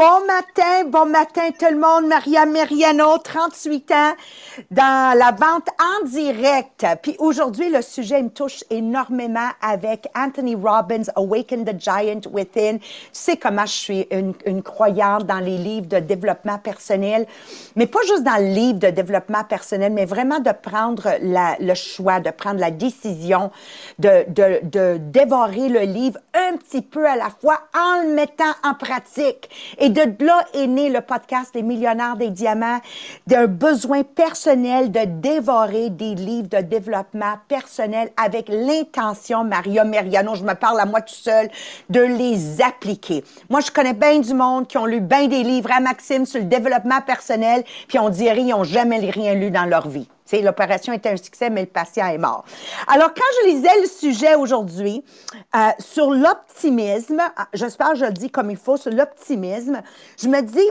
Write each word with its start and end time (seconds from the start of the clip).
Bon 0.00 0.24
matin, 0.26 0.84
bon 0.86 1.04
matin 1.04 1.50
tout 1.50 1.66
le 1.70 1.76
monde. 1.76 2.08
Maria 2.08 2.46
Meriano, 2.46 3.18
38 3.18 3.90
ans, 3.90 4.14
dans 4.70 5.16
la 5.18 5.32
vente 5.32 5.68
en 5.78 6.06
direct. 6.06 6.86
Puis 7.02 7.16
aujourd'hui, 7.18 7.70
le 7.70 7.82
sujet 7.82 8.22
me 8.22 8.30
touche 8.30 8.62
énormément 8.70 9.48
avec 9.60 10.08
Anthony 10.16 10.54
Robbins, 10.54 11.04
Awaken 11.16 11.64
the 11.64 11.80
Giant 11.80 12.20
Within. 12.30 12.78
C'est 13.12 13.36
comment 13.36 13.66
je 13.66 13.72
suis 13.72 14.06
une, 14.10 14.34
une, 14.46 14.62
croyante 14.62 15.24
dans 15.26 15.38
les 15.38 15.56
livres 15.58 15.86
de 15.86 15.98
développement 15.98 16.58
personnel, 16.58 17.26
mais 17.76 17.86
pas 17.86 18.00
juste 18.06 18.22
dans 18.22 18.36
le 18.36 18.52
livre 18.52 18.78
de 18.78 18.90
développement 18.90 19.44
personnel, 19.44 19.92
mais 19.92 20.04
vraiment 20.04 20.40
de 20.40 20.52
prendre 20.52 21.14
la, 21.22 21.56
le 21.60 21.74
choix, 21.74 22.20
de 22.20 22.30
prendre 22.30 22.60
la 22.60 22.70
décision 22.70 23.50
de, 23.98 24.24
de, 24.28 24.60
de 24.62 24.98
dévorer 24.98 25.68
le 25.68 25.80
livre 25.80 26.18
un 26.34 26.56
petit 26.56 26.82
peu 26.82 27.06
à 27.06 27.16
la 27.16 27.30
fois 27.30 27.60
en 27.74 28.02
le 28.02 28.14
mettant 28.14 28.52
en 28.64 28.74
pratique. 28.74 29.48
Et 29.78 29.88
de 29.88 30.02
là 30.24 30.46
est 30.54 30.66
né 30.66 30.90
le 30.90 31.00
podcast 31.00 31.54
Les 31.54 31.62
millionnaires 31.62 32.16
des 32.16 32.30
diamants, 32.30 32.80
d'un 33.26 33.46
besoin 33.46 34.02
personnel 34.02 34.49
de 34.56 35.04
dévorer 35.04 35.90
des 35.90 36.16
livres 36.16 36.48
de 36.48 36.60
développement 36.60 37.34
personnel 37.46 38.10
avec 38.16 38.48
l'intention, 38.48 39.44
Maria 39.44 39.84
Meriano, 39.84 40.34
je 40.34 40.42
me 40.42 40.54
parle 40.54 40.80
à 40.80 40.86
moi 40.86 41.00
tout 41.00 41.14
seul, 41.14 41.48
de 41.88 42.00
les 42.00 42.60
appliquer. 42.60 43.22
Moi, 43.48 43.60
je 43.60 43.70
connais 43.70 43.92
bien 43.92 44.18
du 44.18 44.34
monde 44.34 44.66
qui 44.66 44.76
ont 44.76 44.86
lu 44.86 45.00
bien 45.00 45.28
des 45.28 45.44
livres 45.44 45.70
à 45.72 45.78
Maxime 45.78 46.26
sur 46.26 46.40
le 46.40 46.46
développement 46.46 47.00
personnel, 47.00 47.62
puis 47.86 48.00
on 48.00 48.08
dirait 48.08 48.38
qu'ils 48.38 48.48
n'ont 48.48 48.64
jamais 48.64 48.98
rien 48.98 49.34
lu 49.34 49.52
dans 49.52 49.66
leur 49.66 49.88
vie. 49.88 50.08
L'opération 50.32 50.92
était 50.92 51.10
un 51.10 51.16
succès, 51.16 51.50
mais 51.50 51.62
le 51.62 51.66
patient 51.66 52.06
est 52.06 52.18
mort. 52.18 52.44
Alors, 52.86 53.12
quand 53.14 53.22
je 53.42 53.50
lisais 53.50 53.80
le 53.80 53.86
sujet 53.86 54.34
aujourd'hui 54.36 55.04
euh, 55.54 55.58
sur 55.78 56.10
l'optimisme, 56.10 57.20
ah, 57.36 57.48
j'espère 57.52 57.90
que 57.90 57.98
je 57.98 58.04
le 58.04 58.12
dis 58.12 58.30
comme 58.30 58.50
il 58.50 58.56
faut, 58.56 58.76
sur 58.76 58.92
l'optimisme, 58.92 59.82
je 60.20 60.28
me 60.28 60.40
dis, 60.40 60.68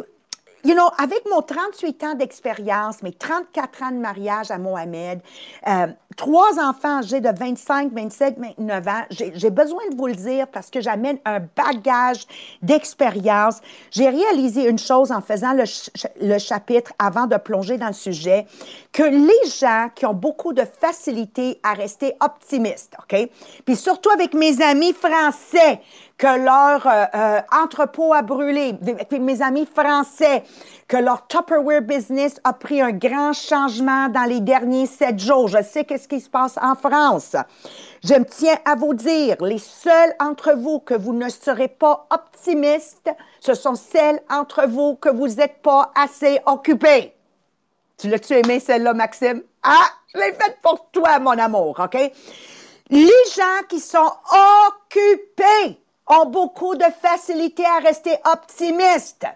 you 0.64 0.74
know, 0.74 0.90
avec 0.98 1.24
mon 1.30 1.42
38 1.42 2.04
ans 2.04 2.16
d'expérience, 2.16 3.02
mes 3.04 3.14
34 3.14 3.84
ans 3.84 3.92
de 3.92 3.98
mariage 3.98 4.52
à 4.52 4.58
Mohamed, 4.58 5.22
euh, 5.68 5.88
trois 6.20 6.60
enfants 6.60 7.00
âgés 7.00 7.22
de 7.22 7.30
25, 7.30 7.94
27, 7.94 8.36
29 8.58 8.88
ans, 8.90 9.04
j'ai 9.10 9.50
besoin 9.50 9.80
de 9.90 9.96
vous 9.96 10.08
le 10.08 10.16
dire 10.16 10.48
parce 10.48 10.70
que 10.70 10.82
j'amène 10.82 11.18
un 11.24 11.40
bagage 11.40 12.26
d'expérience. 12.62 13.62
J'ai 13.90 14.10
réalisé 14.10 14.68
une 14.68 14.78
chose 14.78 15.14
en 15.14 15.22
faisant 15.22 15.54
le, 15.54 16.38
chapitre 16.38 16.92
avant 17.00 17.26
de 17.26 17.38
plonger 17.38 17.78
dans 17.78 17.88
le 17.88 17.94
sujet, 17.94 18.46
que 18.92 19.04
les 19.04 19.50
gens 19.50 19.88
qui 19.96 20.06
ont 20.06 20.14
beaucoup 20.14 20.52
de 20.52 20.64
facilité 20.82 21.62
à 21.64 21.74
rester 21.74 22.14
optimistes, 22.20 22.98
OK? 23.00 23.30
Puis 23.64 23.78
surtout 23.78 24.10
avec 24.10 24.34
mes 24.34 24.62
amis 24.62 24.92
français, 24.92 25.80
que 26.18 26.28
leur 26.28 26.86
euh, 26.86 27.06
euh, 27.16 27.42
entrepôt 27.64 28.14
a 28.14 28.22
brûlé, 28.24 28.76
avec 28.82 29.12
mes 29.14 29.42
amis 29.42 29.66
français, 29.66 30.44
que 30.90 30.98
leur 30.98 31.28
Tupperware 31.28 31.82
business 31.82 32.42
a 32.44 32.52
pris 32.52 32.82
un 32.82 32.92
grand 32.92 33.32
changement 33.32 34.10
dans 34.10 34.26
les 34.26 34.42
derniers 34.42 34.88
sept 34.88 35.18
jours. 35.18 35.48
Je 35.48 35.64
sais 35.64 35.86
qu'est-ce 35.86 36.09
qui 36.10 36.20
se 36.20 36.30
passe 36.30 36.58
en 36.62 36.76
France. 36.76 37.38
Je 38.04 38.16
me 38.16 38.26
tiens 38.26 38.58
à 38.66 38.76
vous 38.76 38.94
dire, 38.94 39.38
les 39.42 39.60
seuls 39.60 40.14
entre 40.20 40.52
vous 40.54 40.80
que 40.80 40.94
vous 40.96 41.14
ne 41.14 41.30
serez 41.30 41.70
pas 41.70 42.08
optimistes, 42.10 43.10
ce 43.40 43.54
sont 43.54 43.76
celles 43.76 44.22
entre 44.30 44.66
vous 44.68 44.96
que 44.96 45.10
vous 45.10 45.28
n'êtes 45.28 45.62
pas 45.62 45.92
assez 45.96 46.42
occupés. 46.46 47.14
Tu 47.98 48.10
l'as-tu 48.10 48.34
aimé 48.34 48.60
celle-là, 48.60 48.94
Maxime? 48.94 49.44
Ah, 49.64 49.90
je 50.14 50.20
l'ai 50.20 50.34
faite 50.34 50.58
pour 50.62 50.90
toi, 50.92 51.20
mon 51.20 51.38
amour, 51.38 51.80
OK? 51.80 51.98
Les 52.90 53.24
gens 53.36 53.68
qui 53.68 53.80
sont 53.80 54.12
occupés 54.68 55.80
ont 56.08 56.26
beaucoup 56.26 56.76
de 56.76 56.86
facilité 57.02 57.64
à 57.66 57.80
rester 57.80 58.18
optimistes. 58.26 59.28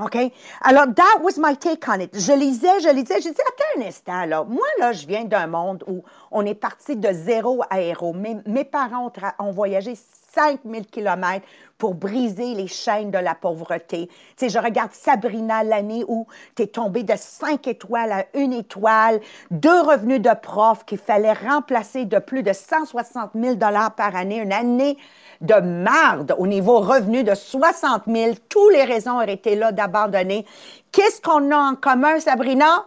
OK? 0.00 0.16
Alors, 0.62 0.86
that 0.94 1.22
was 1.22 1.38
my 1.38 1.56
take 1.56 1.86
on 1.88 2.00
it. 2.00 2.10
Je 2.18 2.32
lisais, 2.32 2.80
je 2.80 2.88
lisais, 2.88 3.16
je 3.20 3.28
disais, 3.28 3.42
attends 3.42 3.82
un 3.82 3.86
instant, 3.86 4.24
là. 4.24 4.44
Moi, 4.44 4.66
là, 4.78 4.92
je 4.92 5.06
viens 5.06 5.24
d'un 5.24 5.46
monde 5.46 5.84
où 5.86 6.02
on 6.30 6.44
est 6.46 6.54
parti 6.54 6.96
de 6.96 7.12
zéro 7.12 7.62
à 7.70 7.80
héros. 7.80 8.14
Mes, 8.14 8.64
parents 8.64 9.06
ont, 9.06 9.44
ont 9.44 9.52
voyagé 9.52 9.94
5000 10.34 10.86
kilomètres 10.86 11.46
pour 11.76 11.94
briser 11.94 12.54
les 12.54 12.66
chaînes 12.66 13.10
de 13.10 13.18
la 13.18 13.34
pauvreté. 13.34 14.08
Tu 14.08 14.14
sais, 14.36 14.48
je 14.48 14.58
regarde 14.58 14.92
Sabrina 14.92 15.64
l'année 15.64 16.04
où 16.06 16.26
tu 16.54 16.62
es 16.62 16.66
tombé 16.66 17.02
de 17.02 17.14
5 17.16 17.66
étoiles 17.66 18.12
à 18.12 18.24
une 18.34 18.52
étoile, 18.52 19.20
deux 19.50 19.80
revenus 19.80 20.20
de 20.20 20.30
prof 20.40 20.84
qu'il 20.84 20.98
fallait 20.98 21.32
remplacer 21.32 22.04
de 22.04 22.18
plus 22.18 22.42
de 22.42 22.52
160 22.52 23.30
000 23.34 23.56
par 23.96 24.14
année, 24.14 24.38
une 24.38 24.52
année 24.52 24.98
de 25.40 25.54
marde 25.54 26.34
au 26.38 26.46
niveau 26.46 26.80
revenu 26.80 27.24
de 27.24 27.34
60 27.34 28.02
000. 28.06 28.34
Tous 28.48 28.68
les 28.70 28.84
raisons 28.84 29.16
auraient 29.16 29.34
été 29.34 29.56
là 29.56 29.72
d'abandonner. 29.72 30.44
Qu'est-ce 30.92 31.20
qu'on 31.20 31.50
a 31.50 31.56
en 31.56 31.74
commun, 31.74 32.20
Sabrina? 32.20 32.86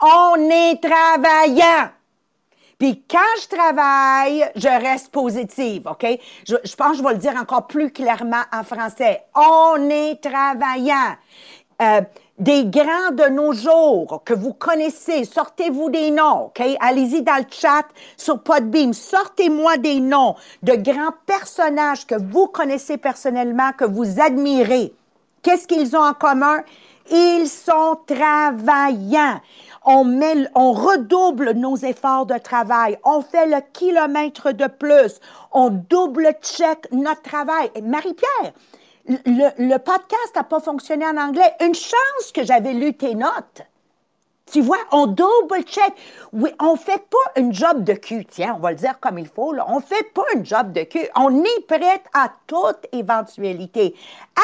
On 0.00 0.36
est 0.50 0.80
travaillant. 0.82 1.90
Puis 2.78 3.04
quand 3.10 3.18
je 3.42 3.48
travaille, 3.48 4.50
je 4.56 4.68
reste 4.68 5.12
positive, 5.12 5.86
OK? 5.86 6.06
Je, 6.46 6.74
pense 6.76 6.92
que 6.92 6.98
je 6.98 7.02
vais 7.02 7.12
le 7.12 7.18
dire 7.18 7.36
encore 7.36 7.66
plus 7.66 7.92
clairement 7.92 8.42
en 8.52 8.64
français. 8.64 9.22
On 9.34 9.90
est 9.90 10.22
travaillant. 10.22 11.16
Euh, 11.82 12.00
des 12.40 12.64
grands 12.64 13.12
de 13.12 13.28
nos 13.28 13.52
jours 13.52 14.22
que 14.24 14.32
vous 14.32 14.54
connaissez, 14.54 15.24
sortez-vous 15.24 15.90
des 15.90 16.10
noms, 16.10 16.46
OK? 16.46 16.62
Allez-y 16.80 17.22
dans 17.22 17.36
le 17.36 17.44
chat 17.50 17.84
sur 18.16 18.42
Podbeam, 18.42 18.94
sortez-moi 18.94 19.76
des 19.76 20.00
noms 20.00 20.34
de 20.62 20.72
grands 20.72 21.14
personnages 21.26 22.06
que 22.06 22.14
vous 22.14 22.46
connaissez 22.46 22.96
personnellement, 22.96 23.72
que 23.76 23.84
vous 23.84 24.20
admirez. 24.20 24.92
Qu'est-ce 25.42 25.68
qu'ils 25.68 25.94
ont 25.94 26.02
en 26.02 26.14
commun? 26.14 26.62
Ils 27.10 27.46
sont 27.46 27.98
travaillants. 28.06 29.40
On, 29.84 30.04
met, 30.04 30.46
on 30.54 30.72
redouble 30.72 31.52
nos 31.52 31.76
efforts 31.76 32.26
de 32.26 32.38
travail. 32.38 32.98
On 33.04 33.20
fait 33.20 33.46
le 33.46 33.60
kilomètre 33.72 34.52
de 34.52 34.66
plus. 34.66 35.20
On 35.52 35.70
double-check 35.70 36.90
notre 36.92 37.22
travail. 37.22 37.70
Marie-Pierre, 37.82 38.52
le, 39.06 39.78
podcast 39.78 40.36
n'a 40.36 40.44
pas 40.44 40.60
fonctionné 40.60 41.06
en 41.06 41.16
anglais. 41.16 41.54
Une 41.60 41.74
chance 41.74 42.32
que 42.34 42.44
j'avais 42.44 42.72
lu 42.72 42.94
tes 42.94 43.14
notes. 43.14 43.62
Tu 44.50 44.60
vois, 44.62 44.78
on 44.90 45.06
double-check. 45.06 45.92
Oui, 46.32 46.50
on 46.58 46.74
fait 46.74 47.04
pas 47.08 47.40
une 47.40 47.54
job 47.54 47.84
de 47.84 47.92
cul, 47.92 48.24
tiens, 48.24 48.54
on 48.56 48.60
va 48.60 48.70
le 48.70 48.76
dire 48.76 48.98
comme 48.98 49.16
il 49.18 49.28
faut. 49.28 49.54
On 49.68 49.78
fait 49.80 50.12
pas 50.12 50.24
une 50.34 50.44
job 50.44 50.72
de 50.72 50.82
cul. 50.82 51.06
On 51.14 51.44
est 51.44 51.66
prête 51.68 52.02
à 52.12 52.32
toute 52.48 52.84
éventualité. 52.92 53.94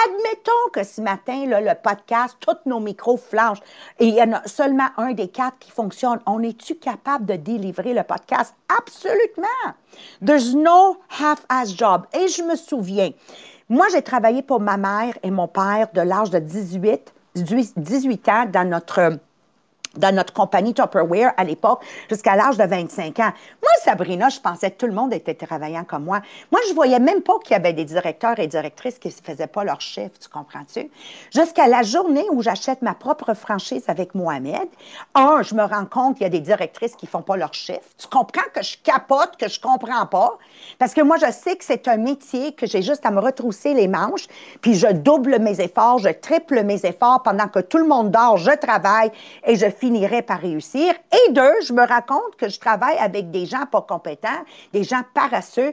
Admettons 0.06 0.70
que 0.72 0.84
ce 0.84 1.00
matin, 1.00 1.46
le 1.46 1.74
podcast, 1.74 2.36
tous 2.38 2.56
nos 2.66 2.78
micros 2.78 3.16
flanchent 3.16 3.62
et 3.98 4.06
il 4.06 4.14
y 4.14 4.22
en 4.22 4.34
a 4.34 4.46
seulement 4.46 4.88
un 4.96 5.12
des 5.12 5.26
quatre 5.28 5.58
qui 5.58 5.72
fonctionne. 5.72 6.20
On 6.26 6.40
est-tu 6.40 6.76
capable 6.76 7.26
de 7.26 7.34
délivrer 7.34 7.92
le 7.92 8.04
podcast? 8.04 8.54
Absolument. 8.78 9.74
There's 10.24 10.54
no 10.54 10.98
half-ass 11.08 11.76
job. 11.76 12.06
Et 12.12 12.28
je 12.28 12.42
me 12.42 12.54
souviens, 12.54 13.10
moi, 13.68 13.86
j'ai 13.90 14.02
travaillé 14.02 14.42
pour 14.42 14.60
ma 14.60 14.76
mère 14.76 15.18
et 15.24 15.30
mon 15.30 15.48
père 15.48 15.88
de 15.92 16.00
l'âge 16.00 16.30
de 16.30 16.38
18, 16.38 17.12
18 17.34 18.28
ans 18.28 18.46
dans 18.46 18.68
notre 18.68 19.18
dans 19.98 20.14
notre 20.14 20.32
compagnie 20.32 20.74
Tupperware 20.74 21.32
à 21.36 21.44
l'époque 21.44 21.82
jusqu'à 22.08 22.36
l'âge 22.36 22.56
de 22.56 22.64
25 22.64 23.18
ans. 23.20 23.32
Moi, 23.62 23.70
Sabrina, 23.84 24.28
je 24.28 24.40
pensais 24.40 24.70
que 24.70 24.76
tout 24.76 24.86
le 24.86 24.92
monde 24.92 25.12
était 25.12 25.34
travaillant 25.34 25.84
comme 25.84 26.04
moi. 26.04 26.20
Moi, 26.50 26.60
je 26.68 26.74
voyais 26.74 26.98
même 26.98 27.22
pas 27.22 27.38
qu'il 27.38 27.52
y 27.52 27.54
avait 27.54 27.72
des 27.72 27.84
directeurs 27.84 28.38
et 28.38 28.46
directrices 28.46 28.98
qui 28.98 29.08
ne 29.08 29.12
faisaient 29.12 29.46
pas 29.46 29.64
leur 29.64 29.80
chef, 29.80 30.18
tu 30.18 30.28
comprends-tu? 30.28 30.90
Jusqu'à 31.34 31.66
la 31.66 31.82
journée 31.82 32.26
où 32.32 32.42
j'achète 32.42 32.82
ma 32.82 32.94
propre 32.94 33.34
franchise 33.34 33.84
avec 33.88 34.14
Mohamed, 34.14 34.68
un, 35.14 35.42
je 35.42 35.54
me 35.54 35.62
rends 35.62 35.86
compte 35.86 36.16
qu'il 36.16 36.24
y 36.24 36.26
a 36.26 36.30
des 36.30 36.40
directrices 36.40 36.96
qui 36.96 37.06
font 37.06 37.22
pas 37.22 37.36
leur 37.36 37.54
chef. 37.54 37.80
Tu 37.98 38.06
comprends 38.08 38.48
que 38.52 38.62
je 38.62 38.76
capote, 38.82 39.36
que 39.38 39.48
je 39.48 39.60
comprends 39.60 40.06
pas? 40.06 40.38
Parce 40.78 40.94
que 40.94 41.00
moi, 41.00 41.16
je 41.16 41.30
sais 41.32 41.56
que 41.56 41.64
c'est 41.64 41.88
un 41.88 41.96
métier 41.96 42.52
que 42.52 42.66
j'ai 42.66 42.82
juste 42.82 43.04
à 43.06 43.10
me 43.10 43.20
retrousser 43.20 43.74
les 43.74 43.88
manches, 43.88 44.26
puis 44.60 44.74
je 44.74 44.88
double 44.88 45.38
mes 45.38 45.60
efforts, 45.60 45.98
je 45.98 46.08
triple 46.08 46.62
mes 46.62 46.84
efforts 46.84 47.22
pendant 47.22 47.48
que 47.48 47.60
tout 47.60 47.78
le 47.78 47.86
monde 47.86 48.10
dort, 48.10 48.36
je 48.36 48.52
travaille 48.52 49.10
et 49.46 49.56
je 49.56 49.66
finirai 49.86 50.22
par 50.22 50.40
réussir. 50.40 50.94
Et 51.12 51.32
deux, 51.32 51.60
je 51.62 51.72
me 51.72 51.86
raconte 51.86 52.34
que 52.36 52.48
je 52.48 52.58
travaille 52.58 52.98
avec 52.98 53.30
des 53.30 53.46
gens 53.46 53.66
pas 53.70 53.82
compétents, 53.82 54.42
des 54.72 54.82
gens 54.82 55.02
paresseux. 55.14 55.72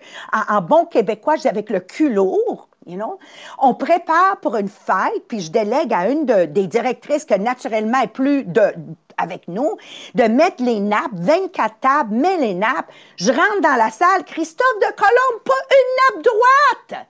En, 0.49 0.61
bon 0.61 0.85
québécois, 0.85 1.35
avec 1.45 1.69
le 1.69 1.79
cul 1.79 2.13
lourd. 2.13 2.69
You 2.85 2.97
know? 2.97 3.17
On 3.59 3.73
prépare 3.73 4.37
pour 4.41 4.55
une 4.57 4.69
fête, 4.69 5.27
puis 5.27 5.39
je 5.39 5.51
délègue 5.51 5.93
à 5.93 6.09
une 6.09 6.25
des 6.25 6.67
directrices 6.67 7.25
que 7.25 7.35
naturellement 7.35 8.01
est 8.01 8.07
plus 8.07 8.43
de, 8.43 8.73
avec 9.17 9.47
nous, 9.47 9.77
de 10.15 10.23
mettre 10.23 10.61
les 10.61 10.79
nappes, 10.79 11.13
24 11.13 11.79
tables, 11.79 12.13
mets 12.13 12.37
les 12.37 12.53
nappes. 12.53 12.91
Je 13.15 13.31
rentre 13.31 13.61
dans 13.61 13.75
la 13.75 13.89
salle, 13.89 14.25
Christophe 14.25 14.79
de 14.81 14.95
Colombe, 14.95 15.43
pas 15.43 15.53
une 15.71 16.17
nappe 16.17 16.25
droite! 16.25 17.07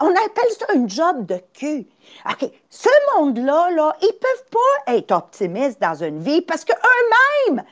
On 0.00 0.10
appelle 0.10 0.50
ça 0.58 0.66
un 0.74 0.88
job 0.88 1.26
de 1.26 1.40
cul. 1.52 1.86
OK, 2.30 2.50
ce 2.70 2.88
monde-là, 3.16 3.70
là, 3.72 3.96
ils 4.02 4.12
peuvent 4.12 4.50
pas 4.50 4.94
être 4.94 5.12
optimistes 5.12 5.80
dans 5.80 5.94
une 5.94 6.20
vie 6.20 6.42
parce 6.42 6.64
qu'eux-mêmes 6.64 7.64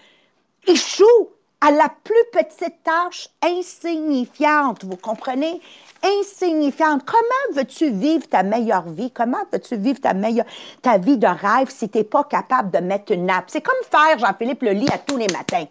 échouent 0.66 1.30
à 1.60 1.70
la 1.70 1.88
plus 2.02 2.24
petite 2.32 2.82
tâche 2.82 3.28
insignifiante, 3.40 4.84
vous 4.84 4.96
comprenez? 4.96 5.60
Insignifiante. 6.02 7.04
Comment 7.06 7.54
veux-tu 7.54 7.90
vivre 7.90 8.28
ta 8.28 8.42
meilleure 8.42 8.88
vie? 8.88 9.12
Comment 9.12 9.44
veux-tu 9.52 9.76
vivre 9.76 10.00
ta 10.00 10.12
meilleure, 10.12 10.46
ta 10.82 10.98
vie 10.98 11.18
de 11.18 11.28
rêve 11.28 11.70
si 11.70 11.88
tu 11.88 11.98
n'es 11.98 12.04
pas 12.04 12.24
capable 12.24 12.72
de 12.72 12.78
mettre 12.78 13.12
une 13.12 13.26
nappe? 13.26 13.44
C'est 13.46 13.60
comme 13.60 13.74
faire 13.88 14.18
Jean-Philippe 14.18 14.62
le 14.62 14.72
lit 14.72 14.88
à 14.92 14.98
tous 14.98 15.16
les 15.16 15.28
matins. 15.28 15.66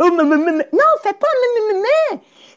Oh, 0.00 0.10
non, 0.10 0.24
fais 1.02 1.12
pas 1.12 1.28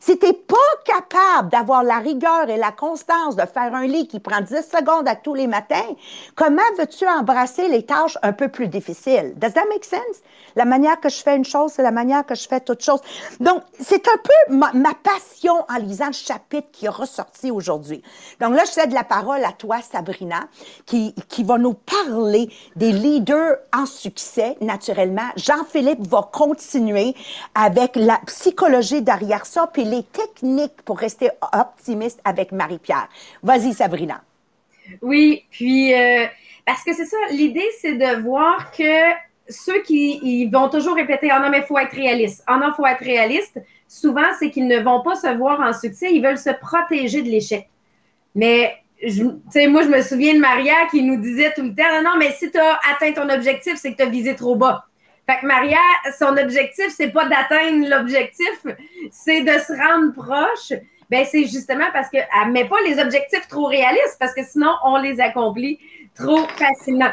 si 0.02 0.18
tu 0.18 0.34
pas 0.34 0.56
capable 0.84 1.50
d'avoir 1.50 1.84
la 1.84 2.00
rigueur 2.00 2.50
et 2.50 2.58
la 2.58 2.72
constance 2.72 3.36
de 3.36 3.46
faire 3.46 3.74
un 3.76 3.86
lit 3.86 4.08
qui 4.08 4.20
prend 4.20 4.42
10 4.42 4.56
secondes 4.56 5.08
à 5.08 5.16
tous 5.16 5.36
les 5.36 5.46
matins, 5.46 5.96
comment 6.36 6.62
veux-tu 6.78 7.08
embrasser 7.08 7.68
les 7.68 7.86
tâches 7.86 8.18
un 8.24 8.34
peu 8.34 8.48
plus 8.48 8.68
difficiles? 8.68 9.34
Does 9.38 9.52
that 9.52 9.66
make 9.70 9.86
sense? 9.86 10.22
La 10.56 10.66
manière 10.66 11.00
que 11.00 11.08
je 11.08 11.22
fais 11.22 11.36
une 11.36 11.46
chose, 11.46 11.72
c'est 11.74 11.84
la 11.84 11.92
manière 11.92 12.26
que 12.26 12.36
je 12.36 12.48
fais 12.48 12.60
toute 12.60 12.84
chose. 12.84 13.00
Donc, 13.40 13.62
c'est 13.80 14.08
un 14.08 14.18
peu 14.18 14.56
ma, 14.56 14.72
passion 14.96 15.66
en 15.70 15.78
lisant 15.78 16.08
le 16.08 16.14
chapitre 16.14 16.68
qui 16.72 16.86
est 16.88 16.90
ressorti 16.90 17.52
aujourd'hui. 17.52 18.02
Donc 18.40 18.56
là, 18.56 18.64
je 18.66 18.72
cède 18.72 18.92
la 18.92 19.04
parole 19.04 19.44
à 19.46 19.52
toi, 19.52 19.82
Sabrina, 19.82 20.42
qui, 20.86 21.14
qui 21.30 21.44
va 21.44 21.58
nous 21.58 21.74
parler 21.74 22.50
des 22.76 22.92
leaders 22.92 23.58
en 23.74 23.86
succès, 23.86 24.58
naturellement. 24.62 25.30
Jean-Philippe 25.36 26.06
va 26.08 26.28
continuer 26.32 27.16
avec 27.56 27.96
la 27.96 28.20
psychologie 28.26 29.02
derrière 29.02 29.46
ça, 29.46 29.68
puis 29.72 29.86
les 29.92 30.04
techniques 30.04 30.82
pour 30.84 30.98
rester 30.98 31.30
optimiste 31.54 32.20
avec 32.24 32.52
Marie-Pierre. 32.52 33.08
Vas-y, 33.44 33.74
Sabrina. 33.74 34.24
Oui, 35.02 35.46
puis 35.52 35.94
euh, 35.94 36.26
parce 36.66 36.84
que 36.84 36.94
c'est 36.94 37.06
ça, 37.06 37.18
l'idée, 37.32 37.68
c'est 37.80 37.94
de 37.94 38.22
voir 38.22 38.72
que 38.72 39.12
ceux 39.48 39.82
qui 39.84 40.48
vont 40.48 40.70
toujours 40.70 40.96
répéter 40.96 41.30
Ah 41.32 41.40
non, 41.40 41.50
mais 41.50 41.60
il 41.60 41.64
faut 41.64 41.78
être 41.78 41.94
réaliste. 41.94 42.44
Ah 42.48 42.58
non, 42.58 42.70
il 42.70 42.76
faut 42.76 42.86
être 42.86 43.04
réaliste. 43.04 43.60
Souvent, 43.88 44.28
c'est 44.40 44.50
qu'ils 44.50 44.68
ne 44.68 44.80
vont 44.80 45.02
pas 45.02 45.16
se 45.16 45.28
voir 45.38 45.60
en 45.60 45.74
succès, 45.74 46.12
ils 46.12 46.24
veulent 46.24 46.38
se 46.38 46.52
protéger 46.52 47.22
de 47.22 47.30
l'échec. 47.30 47.68
Mais 48.34 48.74
sais, 49.50 49.68
moi, 49.68 49.84
je 49.84 49.90
me 49.90 50.02
souviens 50.02 50.36
de 50.36 50.40
Maria 50.40 50.74
qui 50.90 51.04
nous 51.04 51.18
disait 51.18 51.54
tout 51.54 51.64
le 51.64 51.74
temps 51.76 51.84
Non, 51.94 52.12
non, 52.12 52.18
mais 52.18 52.32
si 52.32 52.52
tu 52.52 52.58
as 52.58 52.80
atteint 52.92 53.12
ton 53.14 53.30
objectif, 53.30 53.76
c'est 53.76 53.92
que 53.92 53.98
tu 53.98 54.04
as 54.04 54.10
visé 54.10 54.36
trop 54.36 54.56
bas. 54.56 54.86
Maria, 55.44 55.80
son 56.18 56.38
objectif, 56.38 56.88
c'est 56.90 57.10
pas 57.12 57.28
d'atteindre 57.28 57.88
l'objectif, 57.88 58.66
c'est 59.12 59.42
de 59.42 59.52
se 59.52 59.74
rendre 59.74 60.14
proche. 60.14 60.78
Ben, 61.10 61.26
c'est 61.26 61.46
justement 61.46 61.88
parce 61.92 62.10
qu'elle 62.10 62.28
ne 62.48 62.52
met 62.52 62.66
pas 62.66 62.80
les 62.86 63.00
objectifs 63.00 63.48
trop 63.50 63.66
réalistes, 63.66 64.18
parce 64.20 64.34
que 64.34 64.44
sinon, 64.44 64.72
on 64.86 64.98
les 64.98 65.20
accomplit 65.20 65.80
trop 66.16 66.48
facilement. 66.48 67.12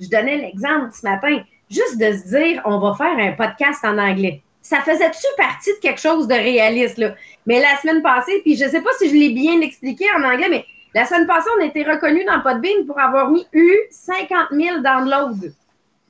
Je 0.00 0.08
donnais 0.08 0.36
l'exemple 0.36 0.90
ce 0.92 1.06
matin, 1.06 1.42
juste 1.70 1.98
de 1.98 2.12
se 2.12 2.36
dire, 2.36 2.62
on 2.64 2.78
va 2.78 2.94
faire 2.94 3.18
un 3.18 3.32
podcast 3.32 3.84
en 3.84 3.96
anglais. 3.98 4.42
Ça 4.60 4.80
faisait-tu 4.82 5.26
partie 5.36 5.72
de 5.72 5.78
quelque 5.78 6.00
chose 6.00 6.28
de 6.28 6.34
réaliste? 6.34 7.02
Mais 7.46 7.60
la 7.60 7.76
semaine 7.80 8.02
passée, 8.02 8.40
puis 8.42 8.56
je 8.56 8.64
ne 8.64 8.70
sais 8.70 8.82
pas 8.82 8.90
si 8.98 9.08
je 9.08 9.14
l'ai 9.14 9.30
bien 9.30 9.60
expliqué 9.62 10.04
en 10.16 10.22
anglais, 10.22 10.48
mais 10.50 10.64
la 10.94 11.06
semaine 11.06 11.26
passée, 11.26 11.48
on 11.58 11.62
a 11.62 11.66
été 11.66 11.84
reconnu 11.84 12.24
dans 12.24 12.40
Podbean 12.40 12.84
pour 12.86 12.98
avoir 12.98 13.30
mis 13.30 13.46
eu 13.52 13.74
50 13.90 14.48
000 14.52 14.80
downloads. 14.80 15.52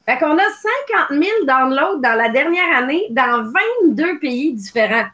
Fait 0.08 0.16
qu'on 0.16 0.38
a 0.38 0.49
50 1.10 1.22
000 1.22 1.22
downloads 1.44 2.00
dans 2.00 2.14
la 2.14 2.31
dernière 2.31 2.78
année 2.78 3.08
dans 3.10 3.44
22 3.82 4.19
pays 4.20 4.55
différents. 4.55 5.05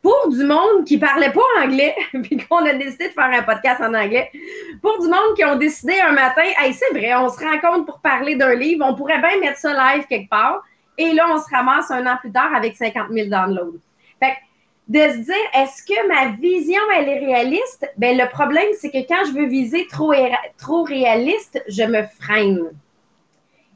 Pour 0.00 0.30
du 0.30 0.44
monde 0.44 0.86
qui 0.86 0.96
parlait 0.96 1.30
pas 1.30 1.62
anglais, 1.62 1.94
puis 2.22 2.38
qu'on 2.38 2.64
a 2.64 2.72
décidé 2.72 3.08
de 3.08 3.12
faire 3.12 3.30
un 3.30 3.42
podcast 3.42 3.82
en 3.82 3.92
anglais. 3.92 4.30
Pour 4.80 4.98
du 4.98 5.08
monde 5.08 5.36
qui 5.36 5.44
ont 5.44 5.56
décidé 5.56 6.00
un 6.00 6.12
matin, 6.12 6.40
hey, 6.58 6.72
c'est 6.72 6.88
vrai, 6.98 7.14
on 7.16 7.28
se 7.28 7.38
rencontre 7.38 7.84
pour 7.84 7.98
parler 7.98 8.34
d'un 8.34 8.54
livre, 8.54 8.82
on 8.88 8.94
pourrait 8.94 9.20
bien 9.20 9.40
mettre 9.40 9.58
ça 9.58 9.74
live 9.74 10.06
quelque 10.08 10.30
part. 10.30 10.62
Et 10.96 11.12
là, 11.12 11.26
on 11.30 11.38
se 11.38 11.54
ramasse 11.54 11.90
un 11.90 12.06
an 12.06 12.16
plus 12.18 12.32
tard 12.32 12.54
avec 12.54 12.76
50 12.76 13.08
000 13.10 13.28
downloads. 13.28 13.76
Fait 14.20 14.36
de 14.88 15.00
se 15.00 15.18
dire, 15.18 15.34
est-ce 15.54 15.84
que 15.84 16.08
ma 16.08 16.34
vision, 16.36 16.80
elle 16.96 17.10
est 17.10 17.18
réaliste? 17.18 17.86
Ben, 17.98 18.16
le 18.16 18.26
problème, 18.30 18.68
c'est 18.78 18.90
que 18.90 19.06
quand 19.06 19.22
je 19.26 19.32
veux 19.32 19.48
viser 19.48 19.86
trop, 19.90 20.14
trop 20.56 20.82
réaliste, 20.82 21.62
je 21.68 21.82
me 21.82 22.04
freine. 22.18 22.70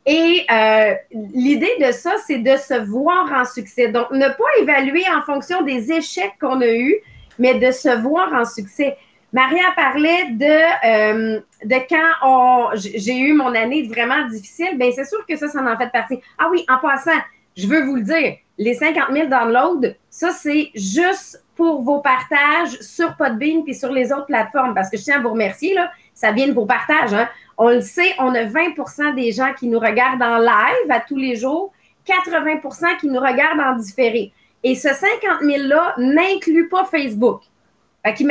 Et 0.06 0.44
euh, 0.50 0.94
l'idée 1.32 1.72
de 1.80 1.90
ça, 1.92 2.12
c'est 2.26 2.38
de 2.38 2.56
se 2.56 2.74
voir 2.84 3.32
en 3.32 3.44
succès. 3.44 3.88
Donc, 3.88 4.10
ne 4.10 4.28
pas 4.28 4.60
évaluer 4.60 5.04
en 5.16 5.22
fonction 5.22 5.62
des 5.62 5.92
échecs 5.92 6.34
qu'on 6.40 6.60
a 6.60 6.68
eus, 6.68 6.96
mais 7.38 7.54
de 7.54 7.70
se 7.70 7.88
voir 8.02 8.32
en 8.34 8.44
succès. 8.44 8.96
Maria 9.32 9.64
parlait 9.74 10.30
de, 10.30 10.44
euh, 11.34 11.40
de 11.64 11.76
quand 11.88 12.70
j'ai 12.74 13.18
eu 13.18 13.32
mon 13.32 13.54
année 13.54 13.82
vraiment 13.82 14.28
difficile. 14.28 14.76
Bien, 14.78 14.90
c'est 14.94 15.06
sûr 15.06 15.24
que 15.26 15.36
ça, 15.36 15.48
ça 15.48 15.60
en 15.60 15.76
fait 15.76 15.90
partie. 15.90 16.20
Ah 16.38 16.48
oui, 16.52 16.64
en 16.68 16.78
passant, 16.78 17.18
je 17.56 17.66
veux 17.66 17.82
vous 17.84 17.96
le 17.96 18.02
dire, 18.02 18.36
les 18.58 18.74
50 18.74 19.04
000 19.12 19.28
downloads, 19.28 19.94
ça, 20.10 20.30
c'est 20.30 20.70
juste 20.74 21.42
pour 21.56 21.82
vos 21.82 22.00
partages 22.00 22.78
sur 22.80 23.16
Podbean 23.16 23.62
puis 23.64 23.74
sur 23.74 23.90
les 23.90 24.12
autres 24.12 24.26
plateformes. 24.26 24.74
Parce 24.74 24.90
que 24.90 24.96
je 24.96 25.02
tiens 25.02 25.18
à 25.18 25.22
vous 25.22 25.30
remercier, 25.30 25.74
là, 25.74 25.90
ça 26.14 26.32
vient 26.32 26.48
de 26.48 26.52
vos 26.52 26.66
partages. 26.66 27.12
Hein? 27.12 27.28
On 27.58 27.68
le 27.68 27.80
sait, 27.80 28.14
on 28.18 28.34
a 28.34 28.44
20% 28.44 29.14
des 29.14 29.32
gens 29.32 29.52
qui 29.58 29.68
nous 29.68 29.78
regardent 29.78 30.22
en 30.22 30.38
live 30.38 30.90
à 30.90 31.00
tous 31.00 31.16
les 31.16 31.36
jours, 31.36 31.72
80% 32.06 32.98
qui 32.98 33.08
nous 33.08 33.20
regardent 33.20 33.60
en 33.60 33.76
différé. 33.76 34.32
Et 34.62 34.74
ce 34.74 34.88
50 34.88 35.42
000-là 35.42 35.94
n'inclut 35.98 36.68
pas 36.68 36.84
Facebook. 36.84 37.42
Fait 38.04 38.26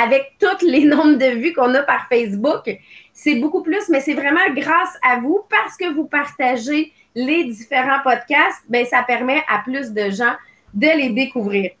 avec 0.00 0.32
tous 0.38 0.66
les 0.66 0.84
nombres 0.86 1.18
de 1.18 1.38
vues 1.38 1.52
qu'on 1.52 1.74
a 1.74 1.82
par 1.82 2.06
Facebook, 2.08 2.70
c'est 3.12 3.34
beaucoup 3.36 3.62
plus, 3.62 3.88
mais 3.88 4.00
c'est 4.00 4.14
vraiment 4.14 4.40
grâce 4.54 4.98
à 5.06 5.18
vous 5.20 5.40
parce 5.50 5.76
que 5.76 5.92
vous 5.92 6.04
partagez 6.04 6.92
les 7.14 7.44
différents 7.44 8.00
podcasts, 8.02 8.64
ben 8.68 8.86
ça 8.86 9.02
permet 9.02 9.42
à 9.48 9.58
plus 9.58 9.92
de 9.92 10.10
gens 10.10 10.34
de 10.72 10.86
les 10.86 11.10
découvrir. 11.10 11.72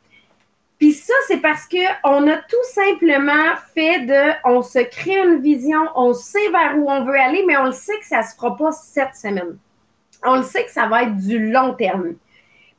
Puis 0.82 0.94
ça, 0.94 1.14
c'est 1.28 1.36
parce 1.36 1.68
qu'on 1.68 2.28
a 2.28 2.36
tout 2.38 2.64
simplement 2.74 3.54
fait 3.72 4.00
de, 4.00 4.32
on 4.44 4.62
se 4.62 4.80
crée 4.80 5.16
une 5.16 5.40
vision, 5.40 5.78
on 5.94 6.12
sait 6.12 6.50
vers 6.50 6.76
où 6.76 6.90
on 6.90 7.04
veut 7.04 7.20
aller, 7.20 7.44
mais 7.46 7.56
on 7.56 7.66
le 7.66 7.72
sait 7.72 7.96
que 8.00 8.04
ça 8.04 8.18
ne 8.18 8.22
se 8.24 8.34
fera 8.34 8.56
pas 8.56 8.72
cette 8.72 9.14
semaine. 9.14 9.58
On 10.24 10.38
le 10.38 10.42
sait 10.42 10.64
que 10.64 10.72
ça 10.72 10.88
va 10.88 11.04
être 11.04 11.16
du 11.16 11.52
long 11.52 11.74
terme. 11.74 12.14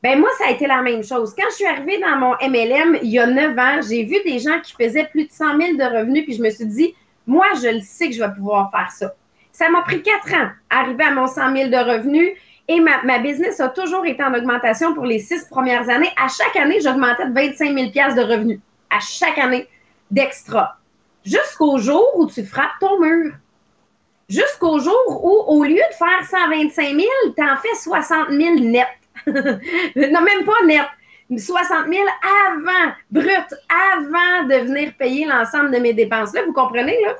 Ben 0.02 0.20
moi, 0.20 0.28
ça 0.36 0.48
a 0.48 0.50
été 0.50 0.66
la 0.66 0.82
même 0.82 1.02
chose. 1.02 1.34
Quand 1.34 1.48
je 1.48 1.54
suis 1.54 1.64
arrivée 1.64 1.98
dans 1.98 2.18
mon 2.18 2.32
MLM 2.42 2.98
il 3.02 3.08
y 3.08 3.18
a 3.18 3.26
neuf 3.26 3.58
ans, 3.58 3.80
j'ai 3.80 4.04
vu 4.04 4.16
des 4.22 4.38
gens 4.38 4.60
qui 4.62 4.74
faisaient 4.74 5.06
plus 5.06 5.24
de 5.24 5.32
100 5.32 5.58
000 5.58 5.78
de 5.78 5.98
revenus, 5.98 6.24
puis 6.24 6.34
je 6.34 6.42
me 6.42 6.50
suis 6.50 6.66
dit, 6.66 6.94
moi, 7.26 7.46
je 7.62 7.68
le 7.68 7.80
sais 7.80 8.08
que 8.08 8.14
je 8.14 8.22
vais 8.22 8.34
pouvoir 8.34 8.70
faire 8.70 8.90
ça. 8.90 9.14
Ça 9.50 9.70
m'a 9.70 9.80
pris 9.80 10.02
quatre 10.02 10.34
ans, 10.34 10.50
arriver 10.68 11.04
à 11.04 11.12
mon 11.12 11.26
100 11.26 11.56
000 11.56 11.70
de 11.70 11.76
revenus. 11.76 12.32
Et 12.66 12.80
ma, 12.80 13.18
business 13.18 13.60
a 13.60 13.68
toujours 13.68 14.06
été 14.06 14.22
en 14.22 14.32
augmentation 14.32 14.94
pour 14.94 15.04
les 15.04 15.18
six 15.18 15.44
premières 15.50 15.88
années. 15.90 16.10
À 16.16 16.28
chaque 16.28 16.56
année, 16.56 16.80
j'augmentais 16.80 17.26
de 17.26 17.34
25 17.34 17.74
000 17.74 17.90
de 17.90 18.22
revenus. 18.22 18.60
À 18.88 19.00
chaque 19.00 19.38
année 19.38 19.68
d'extra. 20.10 20.78
Jusqu'au 21.24 21.78
jour 21.78 22.06
où 22.16 22.26
tu 22.26 22.44
frappes 22.44 22.78
ton 22.80 23.00
mur. 23.00 23.32
Jusqu'au 24.28 24.78
jour 24.78 25.02
où, 25.08 25.54
au 25.54 25.64
lieu 25.64 25.74
de 25.74 25.94
faire 25.94 26.24
125 26.26 26.82
000, 26.88 27.00
tu 27.36 27.42
en 27.42 27.56
fais 27.56 27.74
60 27.82 28.30
000 28.30 28.54
net. 28.60 28.86
non, 29.26 30.20
même 30.22 30.44
pas 30.46 30.64
net. 30.66 30.86
60 31.30 31.86
000 31.88 32.02
avant, 32.48 32.92
brut, 33.10 33.54
avant 33.68 34.46
de 34.46 34.66
venir 34.66 34.92
payer 34.98 35.26
l'ensemble 35.26 35.70
de 35.70 35.78
mes 35.78 35.92
dépenses. 35.92 36.32
Là, 36.32 36.42
vous 36.46 36.52
comprenez, 36.52 36.98
là? 37.02 37.14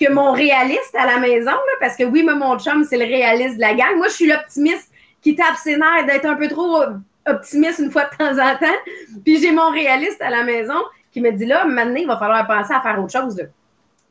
Que 0.00 0.10
mon 0.10 0.32
réaliste 0.32 0.94
à 0.94 1.06
la 1.06 1.18
maison, 1.18 1.52
parce 1.78 1.96
que 1.96 2.04
oui, 2.04 2.22
mon 2.22 2.58
chum, 2.58 2.84
c'est 2.84 2.96
le 2.96 3.04
réaliste 3.04 3.56
de 3.56 3.60
la 3.60 3.74
gang. 3.74 3.96
Moi, 3.96 4.08
je 4.08 4.14
suis 4.14 4.26
l'optimiste 4.26 4.90
qui 5.20 5.34
tape 5.34 5.56
ses 5.56 5.76
nerfs 5.76 6.06
d'être 6.06 6.26
un 6.26 6.36
peu 6.36 6.48
trop 6.48 6.82
optimiste 7.26 7.80
une 7.80 7.90
fois 7.90 8.04
de 8.04 8.16
temps 8.16 8.32
en 8.32 8.56
temps. 8.56 8.78
Puis 9.24 9.40
j'ai 9.40 9.52
mon 9.52 9.70
réaliste 9.70 10.20
à 10.22 10.30
la 10.30 10.42
maison 10.42 10.78
qui 11.12 11.20
me 11.20 11.30
dit 11.32 11.46
là, 11.46 11.64
maintenant, 11.64 11.96
il 11.98 12.06
va 12.06 12.16
falloir 12.16 12.46
penser 12.46 12.72
à 12.72 12.80
faire 12.80 12.98
autre 13.02 13.12
chose. 13.12 13.40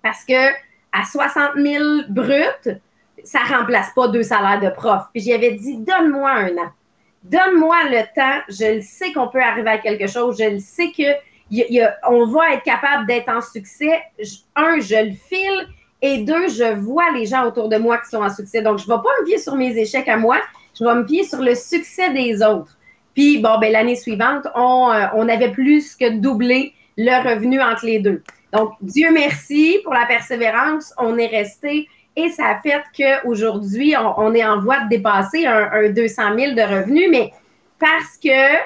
Parce 0.03 0.23
que 0.23 0.49
à 0.91 1.05
60 1.05 1.51
000 1.55 1.83
bruts, 2.09 2.77
ça 3.23 3.39
ne 3.43 3.57
remplace 3.57 3.91
pas 3.95 4.07
deux 4.07 4.23
salaires 4.23 4.59
de 4.59 4.69
prof. 4.69 5.03
Puis 5.13 5.23
j'y 5.23 5.33
avais 5.33 5.51
dit, 5.53 5.77
donne-moi 5.77 6.29
un 6.29 6.57
an. 6.57 6.71
Donne-moi 7.23 7.75
le 7.85 8.03
temps. 8.15 8.41
Je 8.47 8.75
le 8.75 8.81
sais 8.81 9.11
qu'on 9.11 9.27
peut 9.27 9.41
arriver 9.41 9.69
à 9.69 9.77
quelque 9.77 10.07
chose. 10.07 10.37
Je 10.39 10.49
le 10.49 10.59
sais 10.59 10.91
que 10.91 11.03
va 11.51 12.53
être 12.53 12.63
capable 12.63 13.07
d'être 13.07 13.29
en 13.29 13.41
succès. 13.41 14.01
Un, 14.55 14.79
je 14.79 15.09
le 15.09 15.15
file. 15.15 15.67
Et 16.01 16.19
deux, 16.19 16.47
je 16.47 16.75
vois 16.75 17.11
les 17.11 17.25
gens 17.25 17.45
autour 17.45 17.67
de 17.67 17.77
moi 17.77 17.97
qui 17.97 18.09
sont 18.09 18.23
en 18.23 18.33
succès. 18.33 18.61
Donc, 18.61 18.77
je 18.77 18.89
ne 18.89 18.95
vais 18.95 19.01
pas 19.01 19.09
me 19.21 19.25
fier 19.25 19.37
sur 19.37 19.55
mes 19.55 19.77
échecs 19.77 20.07
à 20.07 20.17
moi, 20.17 20.37
je 20.77 20.85
vais 20.85 20.95
me 20.95 21.05
fier 21.05 21.23
sur 21.23 21.41
le 21.41 21.55
succès 21.55 22.11
des 22.11 22.41
autres. 22.41 22.77
Puis, 23.13 23.39
bon, 23.39 23.59
ben, 23.59 23.71
l'année 23.71 23.95
suivante, 23.95 24.47
on, 24.55 24.91
euh, 24.91 25.27
avait 25.27 25.51
plus 25.51 25.95
que 25.95 26.09
doublé 26.09 26.73
le 26.97 27.29
revenu 27.29 27.61
entre 27.61 27.85
les 27.85 27.99
deux. 27.99 28.23
Donc, 28.53 28.73
Dieu 28.81 29.09
merci 29.11 29.79
pour 29.83 29.93
la 29.93 30.05
persévérance. 30.05 30.93
On 30.97 31.17
est 31.17 31.27
resté 31.27 31.87
et 32.15 32.29
ça 32.29 32.47
a 32.47 32.61
fait 32.61 32.81
qu'aujourd'hui, 32.95 33.95
on, 33.97 34.19
on 34.19 34.33
est 34.33 34.45
en 34.45 34.59
voie 34.59 34.79
de 34.81 34.89
dépasser 34.89 35.45
un, 35.45 35.69
un 35.71 35.89
200 35.89 36.21
000 36.37 36.55
de 36.55 36.61
revenus, 36.61 37.09
mais 37.11 37.31
parce 37.79 38.17
que 38.21 38.57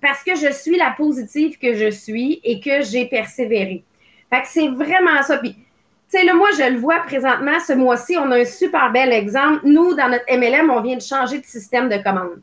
parce 0.00 0.22
que 0.22 0.36
je 0.36 0.52
suis 0.52 0.76
la 0.76 0.94
positive 0.96 1.58
que 1.58 1.74
je 1.74 1.90
suis 1.90 2.40
et 2.44 2.60
que 2.60 2.82
j'ai 2.82 3.06
persévéré. 3.06 3.84
Fait 4.30 4.42
que 4.42 4.48
c'est 4.48 4.68
vraiment 4.68 5.22
ça. 5.22 5.38
Puis, 5.38 5.56
tu 6.10 6.18
sais, 6.18 6.24
là, 6.24 6.32
moi, 6.34 6.48
je 6.56 6.70
le 6.70 6.78
vois 6.78 7.00
présentement, 7.00 7.60
ce 7.60 7.74
mois-ci, 7.74 8.16
on 8.16 8.30
a 8.30 8.38
un 8.38 8.44
super 8.46 8.90
bel 8.92 9.12
exemple. 9.12 9.60
Nous, 9.64 9.94
dans 9.94 10.08
notre 10.08 10.24
MLM, 10.30 10.70
on 10.70 10.80
vient 10.80 10.96
de 10.96 11.02
changer 11.02 11.38
de 11.38 11.44
système 11.44 11.90
de 11.90 11.98
commande. 11.98 12.40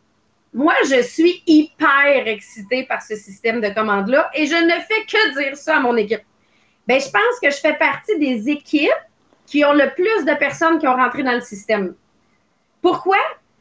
moi, 0.54 0.76
je 0.88 1.02
suis 1.02 1.42
hyper 1.48 2.28
excitée 2.28 2.84
par 2.84 3.02
ce 3.02 3.16
système 3.16 3.62
de 3.62 3.70
commande-là 3.70 4.30
et 4.36 4.46
je 4.46 4.56
ne 4.56 4.80
fais 4.82 5.06
que 5.08 5.40
dire 5.42 5.58
ça 5.58 5.78
à 5.78 5.80
mon 5.80 5.98
équipe. 5.98 6.22
Ben, 6.88 7.02
je 7.02 7.10
pense 7.10 7.40
que 7.42 7.50
je 7.50 7.58
fais 7.58 7.74
partie 7.74 8.18
des 8.20 8.50
équipes 8.50 8.92
qui 9.48 9.66
ont 9.66 9.74
le 9.74 9.94
plus 9.96 10.26
de 10.26 10.38
personnes 10.38 10.78
qui 10.78 10.88
ont 10.88 10.96
rentré 10.96 11.24
dans 11.24 11.34
le 11.34 11.42
système. 11.42 11.96
Pourquoi? 12.82 13.18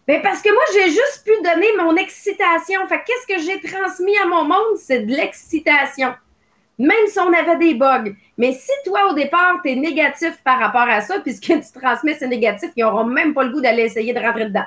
Ben 0.07 0.21
parce 0.21 0.43
que 0.43 0.53
moi, 0.53 0.63
j'ai 0.75 0.91
juste 0.91 1.23
pu 1.25 1.33
donner 1.43 1.69
mon 1.79 1.97
excitation. 1.97 2.87
Fait 2.89 3.03
qu'est-ce 3.07 3.27
que 3.27 3.41
j'ai 3.41 3.61
transmis 3.71 4.17
à 4.19 4.27
mon 4.27 4.45
monde? 4.45 4.77
C'est 4.77 5.01
de 5.01 5.11
l'excitation. 5.11 6.15
Même 6.79 7.07
si 7.07 7.19
on 7.21 7.33
avait 7.33 7.57
des 7.57 7.75
bugs. 7.75 8.13
Mais 8.37 8.53
si 8.53 8.71
toi, 8.85 9.11
au 9.11 9.15
départ, 9.15 9.61
tu 9.63 9.71
es 9.71 9.77
négatif 9.77 10.39
par 10.43 10.59
rapport 10.59 10.89
à 10.89 11.01
ça, 11.01 11.21
puisque 11.21 11.47
tu 11.47 11.81
transmets, 11.81 12.17
c'est 12.19 12.27
négatif, 12.27 12.71
ils 12.77 12.85
n'auront 12.85 13.05
même 13.05 13.33
pas 13.33 13.45
le 13.45 13.53
goût 13.53 13.61
d'aller 13.61 13.83
essayer 13.83 14.13
de 14.13 14.19
rentrer 14.19 14.47
dedans. 14.47 14.65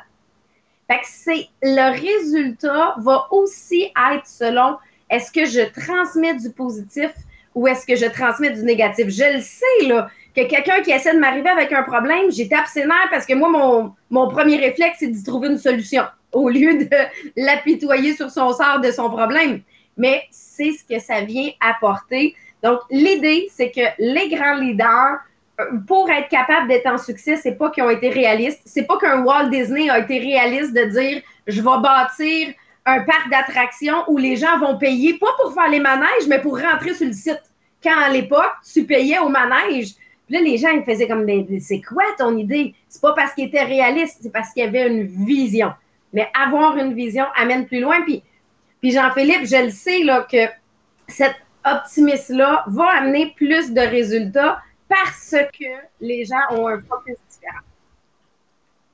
Fait 0.90 1.00
que 1.00 1.06
c'est 1.06 1.48
le 1.62 1.92
résultat 1.92 2.96
va 2.98 3.28
aussi 3.32 3.92
être 4.14 4.26
selon 4.26 4.78
est-ce 5.10 5.32
que 5.32 5.46
je 5.46 5.62
transmets 5.82 6.36
du 6.36 6.50
positif 6.50 7.12
ou 7.54 7.68
est-ce 7.68 7.86
que 7.86 7.96
je 7.96 8.06
transmets 8.06 8.52
du 8.52 8.64
négatif? 8.64 9.10
Je 9.10 9.36
le 9.36 9.42
sais, 9.42 9.88
là, 9.88 10.10
que 10.36 10.48
quelqu'un 10.48 10.82
qui 10.82 10.92
essaie 10.92 11.14
de 11.14 11.20
m'arriver 11.20 11.50
avec 11.50 11.74
un 11.74 11.84
problème, 11.84 12.30
tapé 12.30 12.68
ses 12.68 12.86
parce 13.10 13.26
que 13.26 13.34
moi, 13.34 13.50
mon, 13.50 13.94
mon 14.10 14.30
premier 14.30 14.58
réflexe, 14.58 14.98
c'est 15.00 15.08
d'y 15.08 15.24
trouver 15.24 15.50
une 15.50 15.58
solution 15.58 16.04
au 16.32 16.50
lieu 16.50 16.86
de 16.86 16.90
l'apitoyer 17.36 18.16
sur 18.16 18.30
son 18.30 18.54
sort 18.54 18.80
de 18.82 18.92
son 18.92 19.10
problème. 19.10 19.62
Mais 19.98 20.24
c'est 20.32 20.72
ce 20.72 20.84
que 20.84 21.00
ça 21.00 21.22
vient 21.22 21.50
apporter. 21.60 22.36
Donc, 22.64 22.80
l'idée, 22.90 23.50
c'est 23.52 23.72
que 23.72 23.82
les 24.00 24.30
grands 24.30 24.56
leaders, 24.56 25.20
euh, 25.60 25.66
pour 25.88 26.10
être 26.10 26.30
capable 26.30 26.68
d'être 26.68 26.88
en 26.88 26.98
succès, 26.98 27.36
c'est 27.38 27.56
pas 27.56 27.70
qu'ils 27.72 27.84
ont 27.84 27.90
été 27.90 28.10
réalistes. 28.10 28.62
C'est 28.66 28.84
pas 28.84 28.98
qu'un 28.98 29.24
Walt 29.24 29.50
Disney 29.50 29.90
a 29.90 30.00
été 30.00 30.20
réaliste 30.20 30.74
de 30.74 30.84
dire 30.86 31.22
je 31.48 31.62
vais 31.62 31.82
bâtir 31.82 32.50
un 32.86 33.02
parc 33.02 33.30
d'attractions 33.30 34.04
où 34.08 34.18
les 34.18 34.38
gens 34.38 34.58
vont 34.60 34.78
payer, 34.78 35.18
pas 35.18 35.28
pour 35.42 35.54
faire 35.54 35.70
les 35.70 35.80
manèges, 35.80 36.28
mais 36.30 36.40
pour 36.40 36.60
rentrer 36.60 36.94
sur 36.94 37.06
le 37.06 37.14
site. 37.14 37.42
Quand 37.84 38.00
à 38.00 38.10
l'époque, 38.10 38.54
tu 38.72 38.86
payais 38.86 39.20
au 39.20 39.30
manège, 39.30 39.94
là, 40.30 40.40
les 40.42 40.58
gens, 40.58 40.70
ils 40.70 40.84
faisaient 40.84 41.08
comme, 41.08 41.26
ben, 41.26 41.46
c'est 41.60 41.82
quoi 41.82 42.04
ton 42.18 42.38
idée? 42.38 42.74
C'est 42.88 43.02
pas 43.02 43.14
parce 43.14 43.34
qu'il 43.34 43.46
était 43.46 43.64
réaliste, 43.64 44.20
c'est 44.22 44.32
parce 44.32 44.52
qu'il 44.54 44.64
y 44.64 44.68
avait 44.68 44.88
une 44.88 45.04
vision. 45.04 45.74
Mais 46.14 46.30
avoir 46.40 46.78
une 46.78 46.94
vision 46.94 47.26
amène 47.36 47.66
plus 47.66 47.82
loin. 47.82 48.02
Puis, 48.02 48.24
puis 48.82 48.92
Jean-Philippe, 48.92 49.46
je 49.46 49.66
le 49.66 49.70
sais, 49.70 50.04
là, 50.04 50.28
que 50.30 50.46
cet 51.08 51.36
optimisme-là 51.66 52.66
va 52.68 52.86
amener 52.98 53.34
plus 53.36 53.74
de 53.74 53.82
résultats 53.82 54.62
parce 54.88 55.36
que 55.60 55.66
les 56.00 56.26
gens 56.26 56.36
ont 56.52 56.68
un 56.68 56.80
focus 56.82 57.16
différent. 57.30 57.64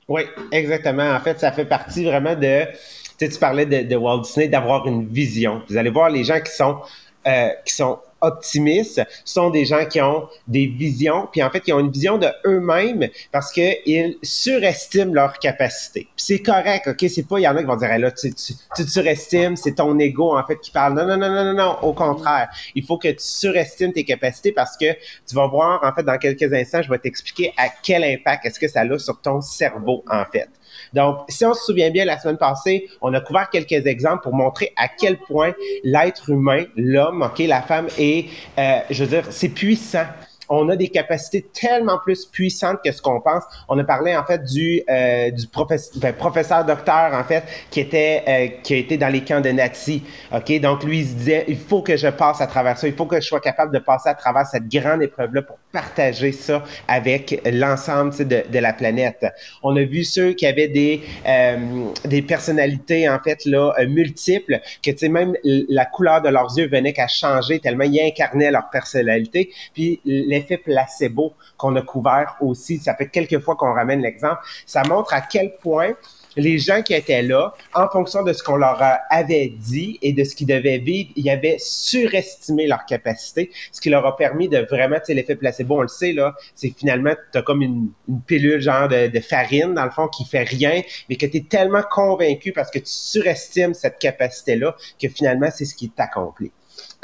Oui, 0.08 0.22
exactement. 0.52 1.10
En 1.12 1.20
fait, 1.20 1.38
ça 1.38 1.52
fait 1.52 1.64
partie 1.64 2.04
vraiment 2.04 2.34
de, 2.34 2.64
tu 2.64 2.76
sais, 3.18 3.28
tu 3.28 3.38
parlais 3.38 3.66
de, 3.66 3.96
Walt 3.96 4.22
Disney, 4.22 4.48
d'avoir 4.48 4.86
une 4.86 5.06
vision. 5.06 5.62
Vous 5.68 5.76
allez 5.76 5.90
voir 5.90 6.10
les 6.10 6.24
gens 6.24 6.40
qui 6.40 6.52
sont, 6.52 6.80
euh, 7.26 7.48
qui 7.64 7.74
sont 7.74 8.00
optimistes 8.24 9.02
sont 9.24 9.50
des 9.50 9.64
gens 9.64 9.84
qui 9.86 10.00
ont 10.00 10.28
des 10.48 10.66
visions, 10.66 11.28
puis 11.30 11.42
en 11.42 11.50
fait, 11.50 11.60
qui 11.60 11.72
ont 11.72 11.80
une 11.80 11.90
vision 11.90 12.18
de 12.18 12.28
eux-mêmes 12.46 13.08
parce 13.32 13.52
qu'ils 13.52 14.16
surestiment 14.22 15.12
leur 15.12 15.38
capacité. 15.38 16.08
c'est 16.16 16.40
correct, 16.40 16.88
OK? 16.88 17.04
C'est 17.08 17.26
pas, 17.28 17.38
il 17.38 17.42
y 17.42 17.48
en 17.48 17.56
a 17.56 17.60
qui 17.60 17.66
vont 17.66 17.76
dire, 17.76 17.98
là, 17.98 18.10
tu, 18.10 18.32
tu, 18.34 18.54
tu 18.76 18.86
surestimes, 18.86 19.56
c'est 19.56 19.74
ton 19.74 19.98
ego, 19.98 20.36
en 20.36 20.44
fait, 20.44 20.56
qui 20.56 20.70
parle. 20.70 20.94
Non, 20.94 21.06
non, 21.06 21.16
non, 21.16 21.30
non, 21.30 21.44
non, 21.44 21.54
non, 21.54 21.78
au 21.82 21.92
contraire. 21.92 22.48
Il 22.74 22.84
faut 22.84 22.98
que 22.98 23.08
tu 23.08 23.16
surestimes 23.18 23.92
tes 23.92 24.04
capacités 24.04 24.52
parce 24.52 24.76
que 24.76 24.92
tu 25.26 25.34
vas 25.34 25.46
voir, 25.46 25.80
en 25.82 25.92
fait, 25.92 26.02
dans 26.02 26.18
quelques 26.18 26.52
instants, 26.52 26.82
je 26.82 26.90
vais 26.90 26.98
t'expliquer 26.98 27.52
à 27.56 27.68
quel 27.82 28.04
impact 28.04 28.46
est-ce 28.46 28.58
que 28.58 28.68
ça 28.68 28.80
a 28.80 28.98
sur 28.98 29.20
ton 29.20 29.40
cerveau, 29.40 30.04
en 30.08 30.24
fait. 30.24 30.48
Donc, 30.94 31.18
si 31.28 31.44
on 31.44 31.54
se 31.54 31.64
souvient 31.64 31.90
bien, 31.90 32.04
la 32.04 32.18
semaine 32.18 32.38
passée, 32.38 32.88
on 33.02 33.12
a 33.14 33.20
couvert 33.20 33.50
quelques 33.50 33.86
exemples 33.86 34.22
pour 34.22 34.34
montrer 34.34 34.72
à 34.76 34.88
quel 34.88 35.18
point 35.18 35.52
l'être 35.82 36.30
humain, 36.30 36.64
l'homme, 36.76 37.22
OK, 37.22 37.40
la 37.40 37.62
femme 37.62 37.88
est, 37.98 38.28
euh, 38.58 38.78
je 38.90 39.04
veux 39.04 39.10
dire, 39.10 39.24
c'est 39.30 39.48
puissant 39.48 40.06
on 40.48 40.68
a 40.68 40.76
des 40.76 40.88
capacités 40.88 41.42
tellement 41.42 41.98
plus 41.98 42.26
puissantes 42.26 42.78
que 42.84 42.92
ce 42.92 43.00
qu'on 43.00 43.20
pense. 43.20 43.42
On 43.68 43.78
a 43.78 43.84
parlé 43.84 44.16
en 44.16 44.24
fait 44.24 44.44
du 44.44 44.82
euh, 44.88 45.30
du 45.30 45.46
professeur, 45.46 45.92
ben, 45.96 46.14
professeur 46.14 46.64
docteur 46.64 47.14
en 47.14 47.24
fait 47.24 47.44
qui 47.70 47.80
était 47.80 48.22
euh, 48.28 48.48
qui 48.62 48.74
a 48.74 48.76
été 48.76 48.96
dans 48.96 49.08
les 49.08 49.24
camps 49.24 49.40
de 49.40 49.50
nazis. 49.50 50.02
Ok, 50.32 50.60
donc 50.60 50.84
lui 50.84 51.00
il 51.00 51.06
se 51.06 51.14
disait 51.14 51.44
il 51.48 51.56
faut 51.56 51.82
que 51.82 51.96
je 51.96 52.08
passe 52.08 52.40
à 52.40 52.46
travers 52.46 52.78
ça, 52.78 52.86
il 52.86 52.94
faut 52.94 53.06
que 53.06 53.20
je 53.20 53.26
sois 53.26 53.40
capable 53.40 53.72
de 53.72 53.78
passer 53.78 54.08
à 54.08 54.14
travers 54.14 54.46
cette 54.46 54.68
grande 54.68 55.02
épreuve 55.02 55.34
là 55.34 55.42
pour 55.42 55.58
partager 55.74 56.30
ça 56.32 56.64
avec 56.88 57.42
l'ensemble 57.44 58.16
de, 58.16 58.44
de 58.48 58.58
la 58.60 58.72
planète. 58.72 59.26
On 59.62 59.76
a 59.76 59.82
vu 59.82 60.04
ceux 60.04 60.32
qui 60.32 60.46
avaient 60.46 60.68
des 60.68 61.02
euh, 61.26 61.56
des 62.04 62.22
personnalités 62.22 63.08
en 63.08 63.18
fait 63.18 63.44
là 63.44 63.74
multiples 63.86 64.60
que 64.82 64.92
tu 64.92 64.98
sais 64.98 65.08
même 65.08 65.34
la 65.44 65.84
couleur 65.84 66.22
de 66.22 66.28
leurs 66.28 66.56
yeux 66.56 66.68
venait 66.68 66.92
qu'à 66.92 67.08
changer 67.08 67.58
tellement 67.58 67.84
ils 67.84 68.00
incarnaient 68.00 68.52
leur 68.52 68.70
personnalité. 68.70 69.50
Puis 69.74 70.00
l'effet 70.04 70.58
placebo 70.58 71.34
qu'on 71.56 71.74
a 71.76 71.82
couvert 71.82 72.36
aussi, 72.40 72.78
ça 72.78 72.94
fait 72.94 73.08
quelques 73.08 73.40
fois 73.40 73.56
qu'on 73.56 73.72
ramène 73.72 74.00
l'exemple, 74.00 74.40
ça 74.66 74.82
montre 74.84 75.12
à 75.12 75.20
quel 75.20 75.56
point 75.60 75.94
les 76.36 76.58
gens 76.58 76.82
qui 76.82 76.94
étaient 76.94 77.22
là, 77.22 77.54
en 77.74 77.88
fonction 77.88 78.22
de 78.22 78.32
ce 78.32 78.42
qu'on 78.42 78.56
leur 78.56 78.80
avait 79.10 79.48
dit 79.48 79.98
et 80.02 80.12
de 80.12 80.24
ce 80.24 80.34
qu'ils 80.34 80.46
devaient 80.46 80.78
vivre, 80.78 81.10
ils 81.16 81.30
avaient 81.30 81.56
surestimé 81.58 82.66
leur 82.66 82.84
capacité, 82.86 83.50
ce 83.72 83.80
qui 83.80 83.90
leur 83.90 84.06
a 84.06 84.16
permis 84.16 84.48
de 84.48 84.58
vraiment, 84.58 84.96
tu 84.96 85.06
sais, 85.06 85.14
l'effet 85.14 85.36
placebo, 85.36 85.78
on 85.78 85.82
le 85.82 85.88
sait, 85.88 86.12
là, 86.12 86.34
c'est 86.54 86.72
finalement, 86.76 87.14
tu 87.32 87.38
as 87.38 87.42
comme 87.42 87.62
une, 87.62 87.90
pilule 88.26 88.60
genre 88.60 88.88
de, 88.88 89.08
de, 89.08 89.20
farine, 89.20 89.74
dans 89.74 89.84
le 89.84 89.90
fond, 89.90 90.08
qui 90.08 90.24
fait 90.24 90.44
rien, 90.44 90.82
mais 91.08 91.16
que 91.16 91.26
tu 91.26 91.38
es 91.38 91.42
tellement 91.42 91.82
convaincu 91.90 92.52
parce 92.52 92.70
que 92.70 92.78
tu 92.78 92.86
surestimes 92.86 93.74
cette 93.74 93.98
capacité-là 93.98 94.76
que 95.00 95.08
finalement, 95.08 95.48
c'est 95.52 95.64
ce 95.64 95.74
qui 95.74 95.90
t'accomplit. 95.90 96.52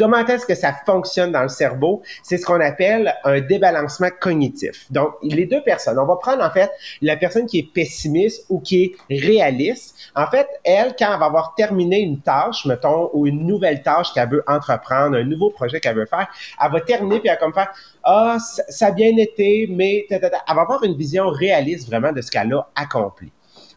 Comment 0.00 0.25
est-ce 0.26 0.47
que 0.47 0.54
ça 0.54 0.73
fonctionne 0.87 1.30
dans 1.30 1.42
le 1.42 1.50
cerveau? 1.50 2.00
C'est 2.23 2.38
ce 2.38 2.47
qu'on 2.47 2.59
appelle 2.59 3.14
un 3.23 3.38
débalancement 3.42 4.09
cognitif. 4.19 4.90
Donc, 4.90 5.11
les 5.23 5.45
deux 5.45 5.62
personnes, 5.62 5.99
on 5.99 6.07
va 6.07 6.16
prendre 6.16 6.42
en 6.42 6.50
fait 6.50 6.71
la 7.02 7.19
personne 7.19 7.45
qui 7.45 7.59
est 7.59 7.71
pessimiste 7.75 8.47
ou 8.49 8.61
qui 8.61 8.83
est 8.83 8.97
réaliste. 9.11 9.95
En 10.16 10.26
fait, 10.26 10.49
elle, 10.64 10.95
quand 10.99 11.12
elle 11.12 11.19
va 11.19 11.26
avoir 11.26 11.54
terminé 11.54 12.00
une 12.00 12.19
tâche, 12.23 12.64
mettons, 12.64 13.11
ou 13.12 13.26
une 13.26 13.47
nouvelle 13.47 13.83
tâche 13.83 14.14
qu'elle 14.14 14.30
veut 14.30 14.42
entreprendre, 14.47 15.19
un 15.19 15.25
nouveau 15.25 15.50
projet 15.50 15.80
qu'elle 15.80 15.97
veut 15.97 16.07
faire, 16.07 16.28
elle 16.64 16.73
va 16.73 16.80
terminer 16.80 17.21
puis 17.21 17.28
elle 17.28 17.35
va 17.35 17.40
comme 17.40 17.52
faire 17.52 17.71
ah, 18.02 18.38
ça, 18.40 18.87
a 18.87 18.90
bien 18.92 19.14
été, 19.19 19.69
mais 19.71 20.07
elle 20.09 20.19
va 20.23 20.62
avoir 20.62 20.83
une 20.83 20.97
vision 20.97 21.28
réaliste 21.28 21.88
vraiment 21.88 22.12
de 22.12 22.23
ce 22.23 22.30
qu'elle 22.30 22.50
a 22.54 22.66
accompli. 22.75 23.30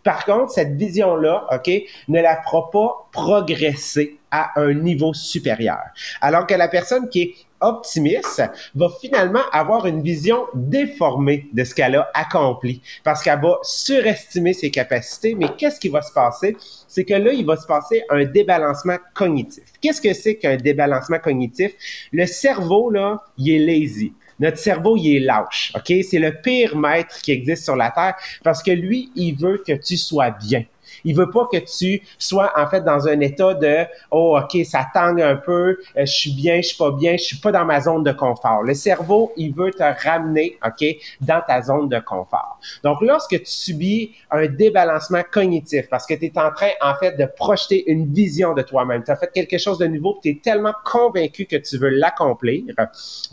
Par 0.04 0.26
contre, 0.26 0.52
cette 0.52 0.76
vision-là, 0.76 1.48
OK, 1.52 1.72
ne 2.08 2.22
la 2.22 2.42
fera 2.44 2.70
pas 2.72 3.08
progresser 3.12 4.20
à 4.32 4.60
un 4.60 4.74
niveau 4.74 5.14
supérieur. 5.14 5.82
Alors 6.22 6.48
que 6.48 6.56
la 6.56 6.68
personne 6.68 7.08
qui 7.10 7.22
est 7.22 7.36
optimiste 7.64 8.44
va 8.76 8.90
finalement 9.00 9.44
avoir 9.52 9.86
une 9.86 10.02
vision 10.02 10.46
déformée 10.54 11.48
de 11.54 11.64
ce 11.64 11.74
qu'elle 11.74 11.96
a 11.96 12.10
accompli 12.14 12.82
parce 13.04 13.24
qu'elle 13.24 13.40
va 13.40 13.58
surestimer 13.64 14.54
ses 14.54 14.70
capacités. 14.70 15.36
Mais 15.36 15.48
qu'est-ce 15.58 15.80
qui 15.80 15.90
va 15.90 16.02
se 16.02 16.12
passer? 16.12 16.58
C'est 16.88 17.06
que 17.06 17.14
là, 17.14 17.32
il 17.32 17.46
va 17.46 17.56
se 17.56 17.66
passer 17.66 18.04
un 18.10 18.26
débalancement 18.26 18.98
cognitif. 19.14 19.64
Qu'est-ce 19.82 20.02
que 20.02 20.14
c'est 20.14 20.36
qu'un 20.36 20.58
débalancement 20.58 21.20
cognitif? 21.20 21.72
Le 22.12 22.26
cerveau, 22.26 22.90
là, 22.90 23.24
il 23.38 23.52
est 23.52 23.60
lazy. 23.60 24.14
Notre 24.44 24.58
cerveau, 24.58 24.98
il 24.98 25.16
est 25.16 25.20
lâche, 25.22 25.72
OK? 25.74 25.94
C'est 26.04 26.20
le 26.20 26.42
pire 26.42 26.76
maître 26.76 27.22
qui 27.22 27.32
existe 27.32 27.64
sur 27.64 27.78
la 27.78 27.92
Terre 27.92 28.16
parce 28.44 28.62
que 28.62 28.72
lui, 28.72 29.10
il 29.16 29.36
veut 29.36 29.64
que 29.66 29.72
tu 29.72 29.96
sois 29.96 30.32
bien. 30.32 30.66
Il 31.04 31.16
veut 31.16 31.30
pas 31.30 31.48
que 31.52 31.58
tu 31.58 32.02
sois 32.18 32.52
en 32.56 32.68
fait 32.68 32.82
dans 32.82 33.08
un 33.08 33.20
état 33.20 33.54
de 33.54 33.86
oh 34.12 34.38
ok 34.38 34.66
ça 34.66 34.88
tangue 34.94 35.22
un 35.22 35.36
peu, 35.36 35.78
euh, 35.98 36.06
je 36.06 36.12
suis 36.12 36.34
bien, 36.34 36.58
je 36.58 36.68
suis 36.68 36.78
pas 36.78 36.92
bien, 36.92 37.18
je 37.18 37.24
suis 37.24 37.38
pas 37.38 37.52
dans 37.52 37.66
ma 37.66 37.82
zone 37.82 38.04
de 38.04 38.12
confort. 38.12 38.64
Le 38.64 38.74
cerveau 38.74 39.32
il 39.38 39.54
veut 39.54 39.72
te 39.72 39.84
ramener 40.08 40.58
ok 40.66 40.86
dans 41.22 41.42
ta 41.48 41.62
zone 41.62 41.90
de 41.90 42.00
confort. 42.00 42.60
Donc 42.84 43.02
lorsque 43.02 43.38
tu 43.40 43.46
subis 43.46 44.16
un 44.32 44.48
débalancement 44.48 45.24
cognitif 45.32 45.90
parce 45.90 46.06
que 46.06 46.14
tu 46.14 46.26
es 46.26 46.38
en 46.38 46.52
train 46.52 46.72
en 46.82 46.96
fait 46.96 47.18
de 47.18 47.26
projeter 47.26 47.90
une 47.90 48.12
vision 48.14 48.54
de 48.54 48.62
toi-même, 48.62 49.04
tu 49.04 49.12
as 49.12 49.16
fait 49.16 49.32
quelque 49.34 49.58
chose 49.58 49.78
de 49.78 49.88
nouveau, 49.88 50.20
tu 50.22 50.30
es 50.30 50.40
tellement 50.44 50.74
convaincu 50.86 51.46
que 51.46 51.56
tu 51.56 51.78
veux 51.78 51.90
l'accomplir. 51.90 52.64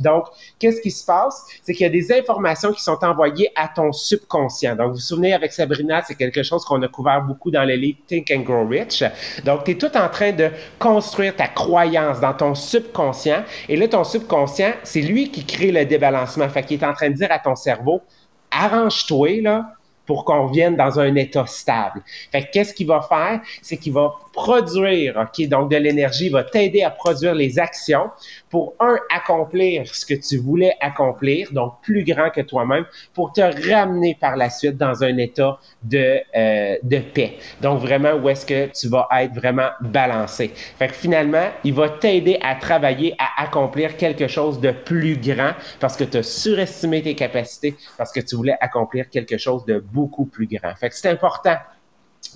Donc 0.00 0.26
qu'est-ce 0.58 0.80
qui 0.80 0.90
se 0.90 1.04
passe? 1.04 1.46
C'est 1.62 1.72
qu'il 1.72 1.82
y 1.82 1.86
a 1.86 1.90
des 1.90 2.12
informations 2.12 2.72
qui 2.72 2.82
sont 2.82 2.98
envoyées 3.02 3.50
à 3.56 3.68
ton 3.68 3.92
subconscient. 3.92 4.76
Donc 4.76 4.88
vous 4.88 4.94
vous 4.94 5.00
souvenez 5.00 5.32
avec 5.32 5.52
Sabrina, 5.52 6.02
c'est 6.06 6.14
quelque 6.14 6.42
chose 6.42 6.64
qu'on 6.64 6.82
a 6.82 6.88
couvert 6.88 7.22
beaucoup 7.22 7.49
dans 7.50 7.64
le 7.64 7.74
livre 7.74 7.98
Think 8.06 8.30
and 8.34 8.40
Grow 8.40 8.66
Rich. 8.66 9.04
Donc, 9.44 9.64
tu 9.64 9.72
es 9.72 9.74
tout 9.74 9.96
en 9.96 10.08
train 10.08 10.32
de 10.32 10.50
construire 10.78 11.36
ta 11.36 11.48
croyance 11.48 12.20
dans 12.20 12.34
ton 12.34 12.54
subconscient. 12.54 13.44
Et 13.68 13.76
là, 13.76 13.88
ton 13.88 14.04
subconscient, 14.04 14.72
c'est 14.82 15.02
lui 15.02 15.30
qui 15.30 15.44
crée 15.44 15.72
le 15.72 15.84
débalancement. 15.84 16.48
Fait 16.48 16.62
qu'il 16.62 16.80
est 16.80 16.86
en 16.86 16.94
train 16.94 17.10
de 17.10 17.14
dire 17.14 17.30
à 17.30 17.38
ton 17.38 17.56
cerveau, 17.56 18.02
arrange-toi, 18.50 19.42
là, 19.42 19.72
pour 20.10 20.24
qu'on 20.24 20.46
vienne 20.46 20.74
dans 20.74 20.98
un 20.98 21.14
état 21.14 21.46
stable. 21.46 22.02
Fait 22.32 22.48
qu'est-ce 22.52 22.74
qu'il 22.74 22.88
va 22.88 23.00
faire? 23.00 23.40
C'est 23.62 23.76
qu'il 23.76 23.92
va 23.92 24.14
produire, 24.32 25.16
OK, 25.16 25.46
donc 25.48 25.70
de 25.70 25.76
l'énergie, 25.76 26.26
il 26.26 26.32
va 26.32 26.42
t'aider 26.42 26.82
à 26.82 26.90
produire 26.90 27.34
les 27.34 27.58
actions 27.58 28.10
pour, 28.48 28.74
un, 28.80 28.96
accomplir 29.14 29.86
ce 29.94 30.04
que 30.04 30.14
tu 30.14 30.38
voulais 30.38 30.74
accomplir, 30.80 31.52
donc 31.52 31.74
plus 31.82 32.02
grand 32.04 32.30
que 32.30 32.40
toi-même, 32.40 32.86
pour 33.14 33.32
te 33.32 33.40
ramener 33.40 34.16
par 34.20 34.36
la 34.36 34.50
suite 34.50 34.76
dans 34.76 35.04
un 35.04 35.16
état 35.18 35.58
de, 35.82 36.18
euh, 36.36 36.76
de 36.82 36.98
paix. 36.98 37.36
Donc 37.60 37.80
vraiment, 37.80 38.14
où 38.14 38.28
est-ce 38.28 38.46
que 38.46 38.66
tu 38.66 38.88
vas 38.88 39.08
être 39.16 39.34
vraiment 39.34 39.68
balancé? 39.80 40.50
Fait 40.78 40.88
que 40.88 40.94
finalement, 40.94 41.48
il 41.62 41.74
va 41.74 41.88
t'aider 41.88 42.38
à 42.42 42.56
travailler, 42.56 43.14
à 43.18 43.42
accomplir 43.42 43.96
quelque 43.96 44.26
chose 44.26 44.60
de 44.60 44.70
plus 44.70 45.16
grand 45.16 45.52
parce 45.78 45.96
que 45.96 46.04
tu 46.04 46.18
as 46.18 46.22
surestimé 46.22 47.02
tes 47.02 47.14
capacités, 47.14 47.76
parce 47.96 48.12
que 48.12 48.20
tu 48.20 48.34
voulais 48.36 48.56
accomplir 48.60 49.08
quelque 49.08 49.38
chose 49.38 49.64
de 49.66 49.78
beaucoup 49.78 49.99
plus 50.08 50.46
grand. 50.46 50.74
Fait 50.76 50.88
que 50.88 50.94
c'est 50.94 51.08
important 51.08 51.56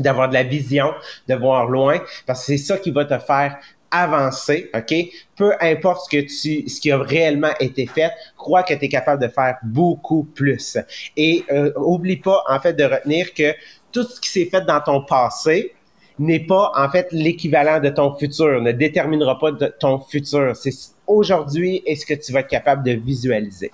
d'avoir 0.01 0.29
de 0.29 0.35
la 0.35 0.43
vision, 0.43 0.93
de 1.29 1.35
voir 1.35 1.67
loin, 1.67 2.01
parce 2.27 2.41
que 2.41 2.47
c'est 2.47 2.59
ça 2.59 2.79
qui 2.79 2.91
va 2.91 3.05
te 3.05 3.19
faire 3.19 3.59
avancer, 3.91 4.71
OK? 4.75 4.93
Peu 5.37 5.53
importe 5.61 6.07
ce 6.07 6.17
que 6.17 6.23
tu, 6.23 6.69
ce 6.69 6.81
qui 6.81 6.91
a 6.91 6.99
réellement 6.99 7.53
été 7.61 7.87
fait, 7.87 8.11
crois 8.37 8.65
que 8.65 8.75
tu 8.75 8.85
es 8.85 8.89
capable 8.89 9.23
de 9.23 9.29
faire 9.29 9.57
beaucoup 9.63 10.25
plus. 10.25 10.77
Et 11.17 11.45
euh, 11.53 11.73
oublie 11.77 12.17
pas, 12.17 12.43
en 12.49 12.59
fait, 12.59 12.73
de 12.73 12.85
retenir 12.85 13.33
que 13.35 13.55
tout 13.93 14.03
ce 14.03 14.21
qui 14.21 14.29
s'est 14.29 14.47
fait 14.47 14.63
dans 14.63 14.81
ton 14.81 15.05
passé 15.05 15.75
n'est 16.19 16.45
pas, 16.45 16.73
en 16.75 16.91
fait, 16.91 17.09
l'équivalent 17.13 17.81
de 17.81 17.89
ton 17.89 18.15
futur, 18.17 18.61
ne 18.61 18.73
déterminera 18.73 19.39
pas 19.39 19.53
ton 19.79 20.01
futur. 20.01 20.57
C'est 20.57 20.73
aujourd'hui 21.07 21.83
est 21.87 21.95
ce 21.95 22.07
que 22.07 22.15
tu 22.15 22.33
vas 22.33 22.41
être 22.41 22.49
capable 22.49 22.85
de 22.85 22.93
visualiser. 22.93 23.71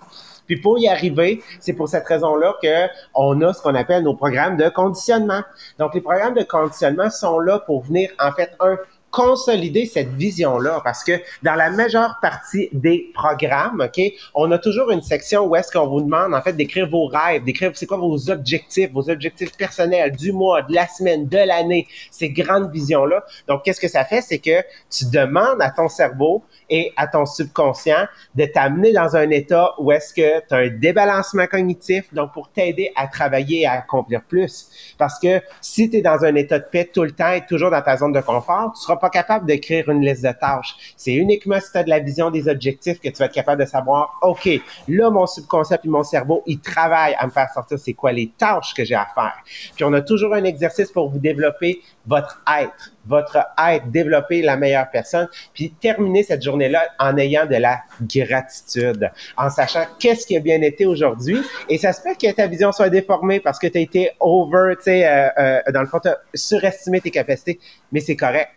Puis 0.50 0.60
pour 0.60 0.80
y 0.80 0.88
arriver, 0.88 1.44
c'est 1.60 1.74
pour 1.74 1.88
cette 1.88 2.04
raison-là 2.08 2.56
que 2.60 2.88
on 3.14 3.40
a 3.40 3.52
ce 3.52 3.62
qu'on 3.62 3.76
appelle 3.76 4.02
nos 4.02 4.16
programmes 4.16 4.56
de 4.56 4.68
conditionnement. 4.68 5.42
Donc 5.78 5.94
les 5.94 6.00
programmes 6.00 6.34
de 6.34 6.42
conditionnement 6.42 7.08
sont 7.08 7.38
là 7.38 7.60
pour 7.60 7.84
venir 7.84 8.10
en 8.18 8.32
fait 8.32 8.50
un 8.58 8.76
consolider 9.10 9.86
cette 9.86 10.10
vision-là 10.10 10.80
parce 10.84 11.04
que 11.04 11.12
dans 11.42 11.54
la 11.54 11.70
majeure 11.70 12.18
partie 12.22 12.68
des 12.72 13.10
programmes, 13.14 13.80
OK, 13.84 14.00
on 14.34 14.50
a 14.52 14.58
toujours 14.58 14.90
une 14.90 15.02
section 15.02 15.46
où 15.46 15.56
est-ce 15.56 15.72
qu'on 15.72 15.88
vous 15.88 16.00
demande 16.00 16.34
en 16.34 16.42
fait 16.42 16.52
d'écrire 16.52 16.88
vos 16.88 17.06
rêves, 17.06 17.44
d'écrire 17.44 17.72
c'est 17.74 17.86
quoi 17.86 17.96
vos 17.96 18.30
objectifs, 18.30 18.90
vos 18.92 19.10
objectifs 19.10 19.56
personnels 19.56 20.14
du 20.16 20.32
mois, 20.32 20.62
de 20.62 20.74
la 20.74 20.86
semaine, 20.86 21.26
de 21.26 21.38
l'année, 21.38 21.86
ces 22.10 22.30
grandes 22.30 22.70
visions-là. 22.70 23.24
Donc 23.48 23.64
qu'est-ce 23.64 23.80
que 23.80 23.88
ça 23.88 24.04
fait? 24.04 24.22
C'est 24.22 24.38
que 24.38 24.62
tu 24.90 25.06
demandes 25.06 25.60
à 25.60 25.70
ton 25.70 25.88
cerveau 25.88 26.42
et 26.68 26.92
à 26.96 27.06
ton 27.06 27.26
subconscient 27.26 28.06
de 28.36 28.44
t'amener 28.44 28.92
dans 28.92 29.16
un 29.16 29.30
état 29.30 29.72
où 29.78 29.90
est-ce 29.90 30.14
que 30.14 30.40
tu 30.46 30.54
as 30.54 30.58
un 30.58 30.68
débalancement 30.68 31.46
cognitif, 31.46 32.12
donc 32.14 32.32
pour 32.32 32.50
t'aider 32.50 32.92
à 32.94 33.08
travailler 33.08 33.62
et 33.62 33.66
à 33.66 33.72
accomplir 33.72 34.22
plus. 34.22 34.94
Parce 34.98 35.18
que 35.18 35.40
si 35.60 35.90
tu 35.90 35.96
es 35.96 36.02
dans 36.02 36.24
un 36.24 36.34
état 36.36 36.58
de 36.58 36.66
paix 36.70 36.88
tout 36.92 37.02
le 37.02 37.10
temps 37.10 37.32
et 37.32 37.44
toujours 37.46 37.70
dans 37.70 37.82
ta 37.82 37.96
zone 37.96 38.12
de 38.12 38.20
confort, 38.20 38.72
tu 38.74 38.82
seras 38.82 38.96
pas 39.00 39.10
capable 39.10 39.46
d'écrire 39.46 39.88
une 39.88 40.04
liste 40.04 40.22
de 40.22 40.32
tâches. 40.32 40.76
C'est 40.96 41.14
uniquement 41.14 41.58
si 41.60 41.72
tu 41.72 41.78
as 41.78 41.84
de 41.84 41.90
la 41.90 41.98
vision 41.98 42.30
des 42.30 42.48
objectifs 42.48 43.00
que 43.00 43.08
tu 43.08 43.16
vas 43.16 43.26
être 43.26 43.32
capable 43.32 43.62
de 43.62 43.68
savoir, 43.68 44.18
OK, 44.22 44.48
là, 44.88 45.10
mon 45.10 45.26
subconscient 45.26 45.78
et 45.82 45.88
mon 45.88 46.04
cerveau, 46.04 46.42
ils 46.46 46.60
travaillent 46.60 47.16
à 47.18 47.26
me 47.26 47.30
faire 47.30 47.48
sortir 47.52 47.78
c'est 47.78 47.94
quoi 47.94 48.12
les 48.12 48.28
tâches 48.38 48.74
que 48.74 48.84
j'ai 48.84 48.94
à 48.94 49.08
faire. 49.14 49.38
Puis 49.74 49.84
on 49.84 49.92
a 49.92 50.00
toujours 50.00 50.34
un 50.34 50.44
exercice 50.44 50.90
pour 50.90 51.10
vous 51.10 51.18
développer 51.18 51.80
votre 52.06 52.42
être, 52.60 52.92
votre 53.06 53.38
être, 53.58 53.86
développer 53.90 54.42
la 54.42 54.56
meilleure 54.56 54.90
personne, 54.90 55.28
puis 55.54 55.70
terminer 55.80 56.22
cette 56.22 56.42
journée-là 56.42 56.88
en 56.98 57.16
ayant 57.16 57.46
de 57.46 57.56
la 57.56 57.80
gratitude, 58.14 59.10
en 59.36 59.50
sachant 59.50 59.84
qu'est-ce 59.98 60.26
qui 60.26 60.36
a 60.36 60.40
bien 60.40 60.60
été 60.62 60.86
aujourd'hui. 60.86 61.38
Et 61.68 61.78
ça 61.78 61.92
se 61.92 62.02
peut 62.02 62.14
que 62.20 62.32
ta 62.32 62.46
vision 62.46 62.72
soit 62.72 62.90
déformée 62.90 63.40
parce 63.40 63.58
que 63.58 63.66
tu 63.66 63.78
as 63.78 63.80
été 63.80 64.10
over, 64.20 64.74
tu 64.76 64.84
sais, 64.84 65.06
euh, 65.06 65.28
euh, 65.38 65.72
dans 65.72 65.80
le 65.80 65.86
fond, 65.86 66.00
tu 66.00 66.08
as 66.08 66.18
surestimé 66.34 67.00
tes 67.00 67.10
capacités, 67.10 67.60
mais 67.92 68.00
c'est 68.00 68.16
correct 68.16 68.50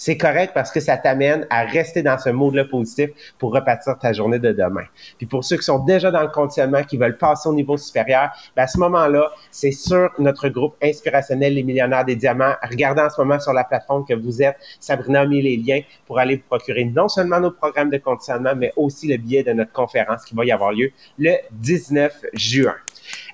c'est 0.00 0.16
correct 0.16 0.52
parce 0.54 0.72
que 0.72 0.80
ça 0.80 0.96
t'amène 0.96 1.46
à 1.50 1.64
rester 1.64 2.02
dans 2.02 2.16
ce 2.16 2.30
mode-là 2.30 2.64
positif 2.64 3.10
pour 3.38 3.52
repartir 3.52 3.98
ta 3.98 4.14
journée 4.14 4.38
de 4.38 4.50
demain. 4.50 4.84
Puis 5.18 5.26
pour 5.26 5.44
ceux 5.44 5.58
qui 5.58 5.64
sont 5.64 5.78
déjà 5.80 6.10
dans 6.10 6.22
le 6.22 6.28
conditionnement, 6.28 6.82
qui 6.84 6.96
veulent 6.96 7.18
passer 7.18 7.50
au 7.50 7.52
niveau 7.52 7.76
supérieur, 7.76 8.30
ben 8.56 8.62
à 8.62 8.66
ce 8.66 8.78
moment-là, 8.78 9.30
c'est 9.50 9.72
sur 9.72 10.10
notre 10.18 10.48
groupe 10.48 10.74
inspirationnel 10.82 11.52
Les 11.52 11.62
Millionnaires 11.62 12.06
des 12.06 12.16
Diamants. 12.16 12.54
Regardez 12.62 13.02
en 13.02 13.10
ce 13.10 13.20
moment 13.20 13.38
sur 13.38 13.52
la 13.52 13.62
plateforme 13.62 14.06
que 14.06 14.14
vous 14.14 14.40
êtes. 14.40 14.56
Sabrina 14.80 15.20
a 15.20 15.26
mis 15.26 15.42
les 15.42 15.58
liens 15.58 15.82
pour 16.06 16.18
aller 16.18 16.36
vous 16.36 16.44
procurer 16.48 16.86
non 16.86 17.08
seulement 17.08 17.38
nos 17.38 17.50
programmes 17.50 17.90
de 17.90 17.98
conditionnement, 17.98 18.54
mais 18.56 18.72
aussi 18.76 19.06
le 19.06 19.18
billet 19.18 19.42
de 19.42 19.52
notre 19.52 19.72
conférence 19.72 20.24
qui 20.24 20.34
va 20.34 20.46
y 20.46 20.50
avoir 20.50 20.72
lieu 20.72 20.92
le 21.18 21.34
19 21.52 22.24
juin. 22.32 22.74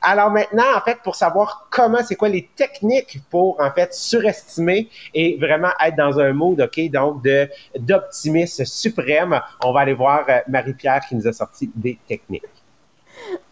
Alors 0.03 0.31
maintenant, 0.31 0.77
en 0.77 0.81
fait, 0.81 0.99
pour 1.03 1.17
savoir 1.17 1.69
comment, 1.71 2.03
c'est 2.03 2.17
quoi 2.17 2.29
les 2.29 2.49
techniques 2.57 3.21
pour, 3.31 3.61
en 3.61 3.71
fait, 3.71 3.93
surestimer 3.95 4.89
et 5.15 5.37
vraiment 5.39 5.71
être 5.85 5.97
dans 5.97 6.19
un 6.19 6.33
mode, 6.33 6.61
OK, 6.61 6.91
donc 6.91 7.23
d'optimisme 7.79 8.65
suprême, 8.65 9.41
on 9.65 9.73
va 9.73 9.81
aller 9.81 9.95
voir 9.95 10.25
euh, 10.29 10.39
Marie-Pierre 10.49 11.01
qui 11.09 11.17
nous 11.17 11.27
a 11.27 11.33
sorti 11.33 11.71
des 11.75 11.99
techniques. 12.07 12.45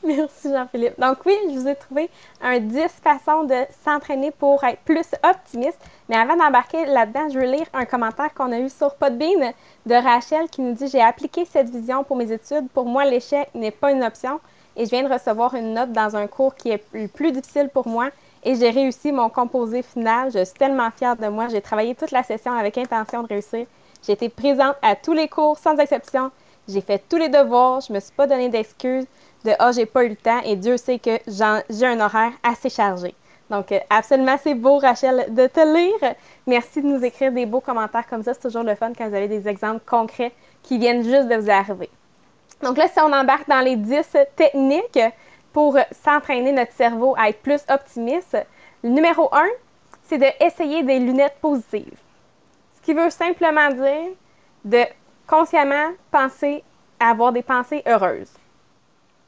Merci 0.05 0.51
Jean-Philippe. 0.51 1.01
Donc 1.01 1.19
oui, 1.25 1.35
je 1.49 1.59
vous 1.59 1.69
ai 1.69 1.75
trouvé 1.75 2.11
un 2.43 2.59
10 2.61 2.83
façons 3.03 3.45
de 3.45 3.65
s'entraîner 3.85 4.31
pour 4.31 4.63
être 4.65 4.81
plus 4.81 5.07
optimiste. 5.23 5.79
Mais 6.09 6.17
avant 6.17 6.37
d'embarquer 6.37 6.85
là-dedans, 6.87 7.29
je 7.31 7.39
veux 7.39 7.47
lire 7.47 7.67
un 7.73 7.85
commentaire 7.85 8.33
qu'on 8.35 8.53
a 8.53 8.59
eu 8.59 8.69
sur 8.69 8.95
Podbean 8.95 9.53
de 9.87 9.95
Rachel 9.95 10.49
qui 10.51 10.61
nous 10.61 10.75
dit 10.75 10.89
J'ai 10.89 11.01
appliqué 11.01 11.45
cette 11.45 11.71
vision 11.71 12.05
pour 12.05 12.17
mes 12.17 12.31
études. 12.31 12.69
Pour 12.73 12.85
moi, 12.85 13.05
l'échec 13.05 13.49
n'est 13.55 13.71
pas 13.71 13.93
une 13.93 14.05
option 14.05 14.41
et 14.77 14.85
je 14.85 14.91
viens 14.91 15.03
de 15.03 15.13
recevoir 15.13 15.55
une 15.55 15.75
note 15.75 15.93
dans 15.93 16.17
un 16.17 16.27
cours 16.27 16.55
qui 16.55 16.71
est 16.71 16.83
le 16.93 17.09
plus 17.09 17.33
difficile 17.33 17.69
pour 17.69 17.87
moi 17.87 18.11
et 18.43 18.55
j'ai 18.57 18.71
réussi 18.71 19.13
mon 19.13 19.29
composé 19.29 19.83
final. 19.83 20.31
Je 20.33 20.45
suis 20.45 20.55
tellement 20.55 20.91
fière 20.91 21.17
de 21.17 21.27
moi. 21.29 21.49
J'ai 21.49 21.61
travaillé 21.61 21.95
toute 21.95 22.11
la 22.11 22.23
session 22.23 22.53
avec 22.53 22.77
intention 22.77 23.23
de 23.23 23.29
réussir. 23.29 23.67
J'ai 24.07 24.13
été 24.13 24.29
présente 24.29 24.77
à 24.83 24.97
tous 24.97 25.13
les 25.13 25.29
cours 25.29 25.59
sans 25.59 25.77
exception. 25.77 26.31
J'ai 26.69 26.81
fait 26.81 27.03
tous 27.09 27.17
les 27.17 27.29
devoirs. 27.29 27.81
Je 27.81 27.93
me 27.93 28.01
suis 28.01 28.13
pas 28.13 28.27
donné 28.27 28.49
d'excuses 28.49 29.07
de 29.45 29.53
ah, 29.59 29.73
j'ai 29.73 29.87
pas 29.87 30.05
eu 30.05 30.11
le 30.11 30.17
temps 30.17 30.41
et 30.45 30.57
Dieu 30.57 30.77
sait 30.77 30.99
que 30.99 31.19
j'ai 31.27 31.87
un 31.87 32.01
horaire 32.01 32.33
assez 32.43 32.71
chargé. 32.71 33.15
Donc, 33.51 33.73
euh, 33.73 33.79
absolument, 33.91 34.37
c'est 34.43 34.55
beau, 34.55 34.79
Rachel, 34.79 35.27
de 35.35 35.47
te 35.47 35.61
lire. 35.61 36.15
Merci 36.47 36.81
de 36.81 36.87
nous 36.87 37.05
écrire 37.05 37.31
des 37.31 37.45
beaux 37.45 37.61
commentaires 37.61 38.07
comme 38.09 38.23
ça. 38.23 38.33
C'est 38.33 38.41
toujours 38.41 38.63
le 38.63 38.75
fun 38.75 38.93
quand 38.97 39.07
vous 39.09 39.15
avez 39.15 39.29
des 39.29 39.47
exemples 39.49 39.83
concrets 39.87 40.33
qui 40.63 40.79
viennent 40.79 41.05
juste 41.05 41.29
de 41.29 41.37
vous 41.37 41.51
arriver. 41.51 41.91
Donc 42.65 42.79
là, 42.79 42.89
si 42.89 42.99
on 42.99 43.13
embarque 43.13 43.47
dans 43.47 43.61
les 43.61 43.77
10 43.77 44.17
techniques 44.37 44.99
pour 45.53 45.77
s'entraîner 46.03 46.51
notre 46.51 46.73
cerveau 46.73 47.15
à 47.19 47.29
être 47.29 47.43
plus 47.43 47.61
optimiste, 47.69 48.39
le 48.83 48.89
numéro 48.89 49.29
1, 49.33 49.45
c'est 50.05 50.17
d'essayer 50.17 50.83
des 50.83 50.99
lunettes 50.99 51.37
positives. 51.43 51.99
Ce 52.77 52.83
qui 52.83 52.95
veut 52.95 53.11
simplement 53.11 53.69
dire 53.69 54.13
de 54.65 54.83
consciemment 55.27 55.91
penser 56.11 56.65
à 56.99 57.11
avoir 57.11 57.33
des 57.33 57.43
pensées 57.43 57.83
heureuses. 57.87 58.33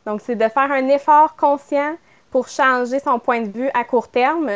Donc, 0.06 0.22
c'est 0.22 0.36
de 0.36 0.48
faire 0.48 0.72
un 0.72 0.88
effort 0.88 1.36
conscient 1.36 1.94
pour 2.30 2.48
changer 2.48 3.00
son 3.00 3.18
point 3.18 3.42
de 3.42 3.50
vue 3.50 3.70
à 3.74 3.84
court 3.84 4.08
terme, 4.08 4.50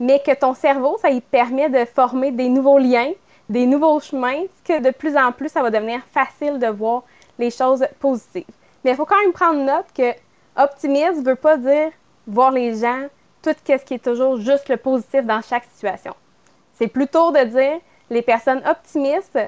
mais 0.00 0.22
que 0.24 0.34
ton 0.34 0.54
cerveau, 0.54 0.96
ça 1.02 1.10
lui 1.10 1.20
permet 1.20 1.68
de 1.68 1.84
former 1.84 2.30
des 2.30 2.48
nouveaux 2.48 2.78
liens, 2.78 3.12
des 3.50 3.66
nouveaux 3.66 4.00
chemins, 4.00 4.44
que 4.64 4.80
de 4.80 4.90
plus 4.90 5.18
en 5.18 5.32
plus, 5.32 5.50
ça 5.50 5.62
va 5.62 5.70
devenir 5.70 6.00
facile 6.12 6.58
de 6.58 6.68
voir 6.68 7.02
les 7.38 7.50
choses 7.50 7.84
positives. 8.00 8.44
Mais 8.84 8.92
il 8.92 8.96
faut 8.96 9.06
quand 9.06 9.20
même 9.20 9.32
prendre 9.32 9.62
note 9.64 9.86
que 9.94 10.12
optimiste 10.56 11.18
ne 11.18 11.24
veut 11.24 11.36
pas 11.36 11.56
dire 11.56 11.90
voir 12.26 12.50
les 12.50 12.74
gens 12.74 13.06
tout 13.42 13.50
ce 13.66 13.84
qui 13.84 13.94
est 13.94 14.04
toujours 14.04 14.40
juste 14.40 14.68
le 14.68 14.76
positif 14.76 15.24
dans 15.24 15.42
chaque 15.42 15.64
situation. 15.64 16.14
C'est 16.74 16.88
plutôt 16.88 17.32
de 17.32 17.44
dire 17.44 17.80
les 18.10 18.22
personnes 18.22 18.62
optimistes 18.66 19.38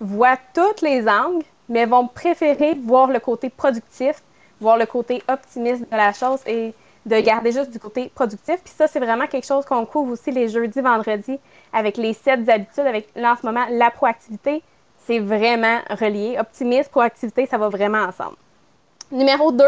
voient 0.00 0.38
tous 0.54 0.82
les 0.82 1.06
angles, 1.08 1.44
mais 1.68 1.86
vont 1.86 2.08
préférer 2.08 2.74
voir 2.74 3.08
le 3.08 3.20
côté 3.20 3.50
productif, 3.50 4.22
voir 4.60 4.76
le 4.76 4.86
côté 4.86 5.22
optimiste 5.28 5.82
de 5.90 5.96
la 5.96 6.12
chose 6.12 6.40
et 6.46 6.74
de 7.06 7.20
garder 7.20 7.52
juste 7.52 7.70
du 7.70 7.78
côté 7.78 8.10
productif. 8.14 8.60
Puis 8.64 8.72
ça, 8.74 8.86
c'est 8.86 9.00
vraiment 9.00 9.26
quelque 9.26 9.46
chose 9.46 9.64
qu'on 9.64 9.84
couvre 9.84 10.12
aussi 10.12 10.30
les 10.30 10.48
jeudis, 10.48 10.80
vendredis 10.80 11.38
avec 11.72 11.96
les 11.96 12.14
sept 12.14 12.48
habitudes, 12.48 12.86
avec 12.86 13.08
là 13.14 13.32
en 13.32 13.36
ce 13.36 13.44
moment 13.44 13.66
la 13.70 13.90
proactivité 13.90 14.62
c'est 15.06 15.18
vraiment 15.18 15.80
relié. 15.90 16.36
Optimisme, 16.38 16.90
proactivité, 16.90 17.46
ça 17.46 17.58
va 17.58 17.68
vraiment 17.68 18.02
ensemble. 18.02 18.36
Numéro 19.10 19.52
2, 19.52 19.64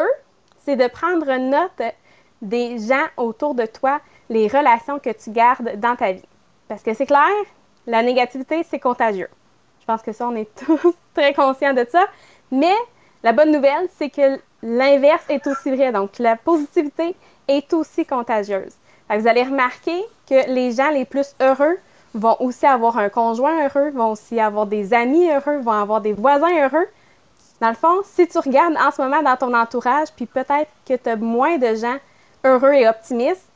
c'est 0.64 0.76
de 0.76 0.88
prendre 0.88 1.36
note 1.36 1.94
des 2.42 2.78
gens 2.78 3.06
autour 3.16 3.54
de 3.54 3.66
toi, 3.66 4.00
les 4.28 4.48
relations 4.48 4.98
que 4.98 5.10
tu 5.10 5.30
gardes 5.30 5.78
dans 5.78 5.96
ta 5.96 6.12
vie. 6.12 6.24
Parce 6.68 6.82
que 6.82 6.94
c'est 6.94 7.06
clair, 7.06 7.30
la 7.86 8.02
négativité, 8.02 8.64
c'est 8.68 8.80
contagieux. 8.80 9.28
Je 9.80 9.84
pense 9.86 10.02
que 10.02 10.12
ça, 10.12 10.28
on 10.28 10.34
est 10.34 10.52
tous 10.66 10.94
très 11.14 11.32
conscients 11.32 11.74
de 11.74 11.86
ça. 11.88 12.06
Mais 12.50 12.74
la 13.22 13.32
bonne 13.32 13.52
nouvelle, 13.52 13.88
c'est 13.96 14.10
que 14.10 14.40
l'inverse 14.62 15.24
est 15.28 15.46
aussi 15.46 15.70
vrai. 15.70 15.92
Donc, 15.92 16.18
la 16.18 16.36
positivité 16.36 17.14
est 17.48 17.72
aussi 17.72 18.04
contagieuse. 18.04 18.74
vous 19.08 19.28
allez 19.28 19.44
remarquer 19.44 20.04
que 20.28 20.50
les 20.50 20.72
gens 20.72 20.90
les 20.90 21.04
plus 21.04 21.34
heureux 21.40 21.78
vont 22.14 22.36
aussi 22.40 22.66
avoir 22.66 22.98
un 22.98 23.08
conjoint 23.08 23.64
heureux, 23.64 23.90
vont 23.90 24.12
aussi 24.12 24.40
avoir 24.40 24.66
des 24.66 24.94
amis 24.94 25.30
heureux, 25.30 25.58
vont 25.58 25.72
avoir 25.72 26.00
des 26.00 26.12
voisins 26.12 26.64
heureux. 26.64 26.86
Dans 27.60 27.68
le 27.68 27.74
fond, 27.74 28.02
si 28.04 28.26
tu 28.28 28.38
regardes 28.38 28.76
en 28.76 28.90
ce 28.90 29.00
moment 29.00 29.22
dans 29.22 29.36
ton 29.36 29.54
entourage, 29.54 30.08
puis 30.14 30.26
peut-être 30.26 30.70
que 30.86 30.94
tu 30.94 31.08
as 31.08 31.16
moins 31.16 31.58
de 31.58 31.74
gens 31.74 31.96
heureux 32.44 32.72
et 32.72 32.88
optimistes, 32.88 33.48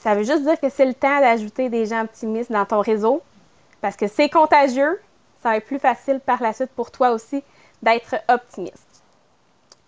ça 0.00 0.14
veut 0.14 0.22
juste 0.22 0.42
dire 0.42 0.58
que 0.58 0.68
c'est 0.68 0.86
le 0.86 0.94
temps 0.94 1.20
d'ajouter 1.20 1.68
des 1.68 1.86
gens 1.86 2.02
optimistes 2.02 2.50
dans 2.50 2.64
ton 2.64 2.80
réseau 2.80 3.22
parce 3.80 3.96
que 3.96 4.06
c'est 4.06 4.28
contagieux. 4.28 5.00
Ça 5.42 5.50
va 5.50 5.56
être 5.56 5.66
plus 5.66 5.78
facile 5.78 6.20
par 6.20 6.42
la 6.42 6.52
suite 6.52 6.70
pour 6.70 6.90
toi 6.90 7.10
aussi 7.10 7.42
d'être 7.82 8.16
optimiste. 8.28 9.02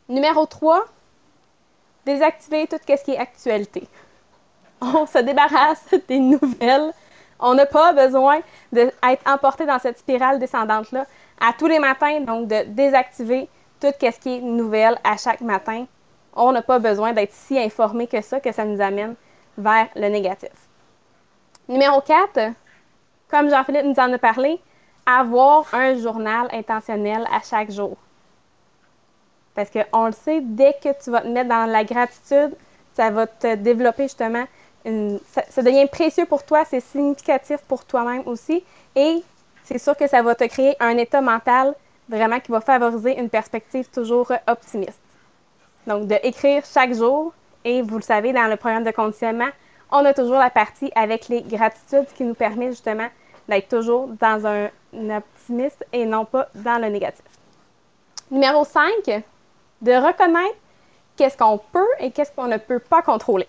Numéro 0.08 0.46
3, 0.46 0.84
désactiver 2.04 2.66
tout 2.66 2.76
ce 2.86 3.04
qui 3.04 3.12
est 3.12 3.18
actualité. 3.18 3.88
On 4.80 5.06
se 5.06 5.18
débarrasse 5.18 5.84
des 6.08 6.18
nouvelles. 6.18 6.92
On 7.40 7.54
n'a 7.54 7.66
pas 7.66 7.92
besoin 7.92 8.40
d'être 8.72 8.96
emporté 9.26 9.66
dans 9.66 9.78
cette 9.78 9.98
spirale 9.98 10.38
descendante-là 10.38 11.06
à 11.40 11.52
tous 11.58 11.66
les 11.66 11.78
matins, 11.78 12.20
donc 12.20 12.48
de 12.48 12.64
désactiver 12.68 13.48
tout 13.80 13.92
ce 14.00 14.20
qui 14.20 14.36
est 14.36 14.40
nouvelle 14.40 14.98
à 15.02 15.16
chaque 15.16 15.40
matin. 15.40 15.86
On 16.34 16.52
n'a 16.52 16.62
pas 16.62 16.78
besoin 16.78 17.12
d'être 17.12 17.32
si 17.32 17.58
informé 17.58 18.06
que 18.06 18.20
ça, 18.20 18.40
que 18.40 18.52
ça 18.52 18.64
nous 18.64 18.80
amène 18.80 19.16
vers 19.58 19.88
le 19.96 20.08
négatif. 20.08 20.50
Numéro 21.68 22.00
4, 22.00 22.54
comme 23.28 23.50
Jean-Philippe 23.50 23.84
nous 23.84 23.98
en 23.98 24.12
a 24.12 24.18
parlé, 24.18 24.60
avoir 25.04 25.66
un 25.74 25.96
journal 25.96 26.48
intentionnel 26.52 27.26
à 27.32 27.40
chaque 27.40 27.70
jour. 27.70 27.96
Parce 29.54 29.70
qu'on 29.70 30.06
le 30.06 30.12
sait, 30.12 30.40
dès 30.42 30.74
que 30.82 30.88
tu 31.02 31.10
vas 31.10 31.20
te 31.20 31.28
mettre 31.28 31.48
dans 31.48 31.66
la 31.66 31.84
gratitude, 31.84 32.56
ça 32.94 33.10
va 33.10 33.26
te 33.26 33.54
développer 33.56 34.04
justement, 34.04 34.44
ça, 34.84 35.62
devient 35.62 35.86
précieux 35.86 36.26
pour 36.26 36.44
toi, 36.44 36.64
c'est 36.68 36.80
significatif 36.80 37.58
pour 37.68 37.84
toi-même 37.84 38.22
aussi. 38.26 38.64
Et 38.96 39.22
c'est 39.64 39.78
sûr 39.78 39.96
que 39.96 40.06
ça 40.08 40.22
va 40.22 40.34
te 40.34 40.44
créer 40.44 40.74
un 40.80 40.96
état 40.98 41.20
mental 41.20 41.74
vraiment 42.08 42.40
qui 42.40 42.50
va 42.50 42.60
favoriser 42.60 43.18
une 43.18 43.28
perspective 43.28 43.88
toujours 43.88 44.32
optimiste. 44.46 45.00
Donc, 45.86 46.06
de 46.06 46.16
écrire 46.22 46.62
chaque 46.64 46.94
jour, 46.94 47.32
et 47.64 47.82
vous 47.82 47.96
le 47.96 48.02
savez, 48.02 48.32
dans 48.32 48.48
le 48.48 48.56
programme 48.56 48.84
de 48.84 48.90
conditionnement, 48.90 49.48
on 49.90 50.04
a 50.04 50.14
toujours 50.14 50.38
la 50.38 50.50
partie 50.50 50.90
avec 50.94 51.28
les 51.28 51.42
gratitudes 51.42 52.06
qui 52.14 52.24
nous 52.24 52.34
permet 52.34 52.68
justement 52.68 53.08
d'être 53.48 53.68
toujours 53.68 54.08
dans 54.08 54.46
un, 54.46 54.68
optimiste 55.16 55.84
et 55.92 56.04
non 56.06 56.24
pas 56.24 56.48
dans 56.54 56.80
le 56.80 56.88
négatif. 56.88 57.24
Numéro 58.30 58.64
5, 58.64 59.22
de 59.80 59.92
reconnaître 59.92 60.56
qu'est-ce 61.16 61.36
qu'on 61.36 61.58
peut 61.58 61.88
et 61.98 62.10
qu'est-ce 62.10 62.32
qu'on 62.32 62.46
ne 62.46 62.56
peut 62.56 62.78
pas 62.78 63.02
contrôler. 63.02 63.46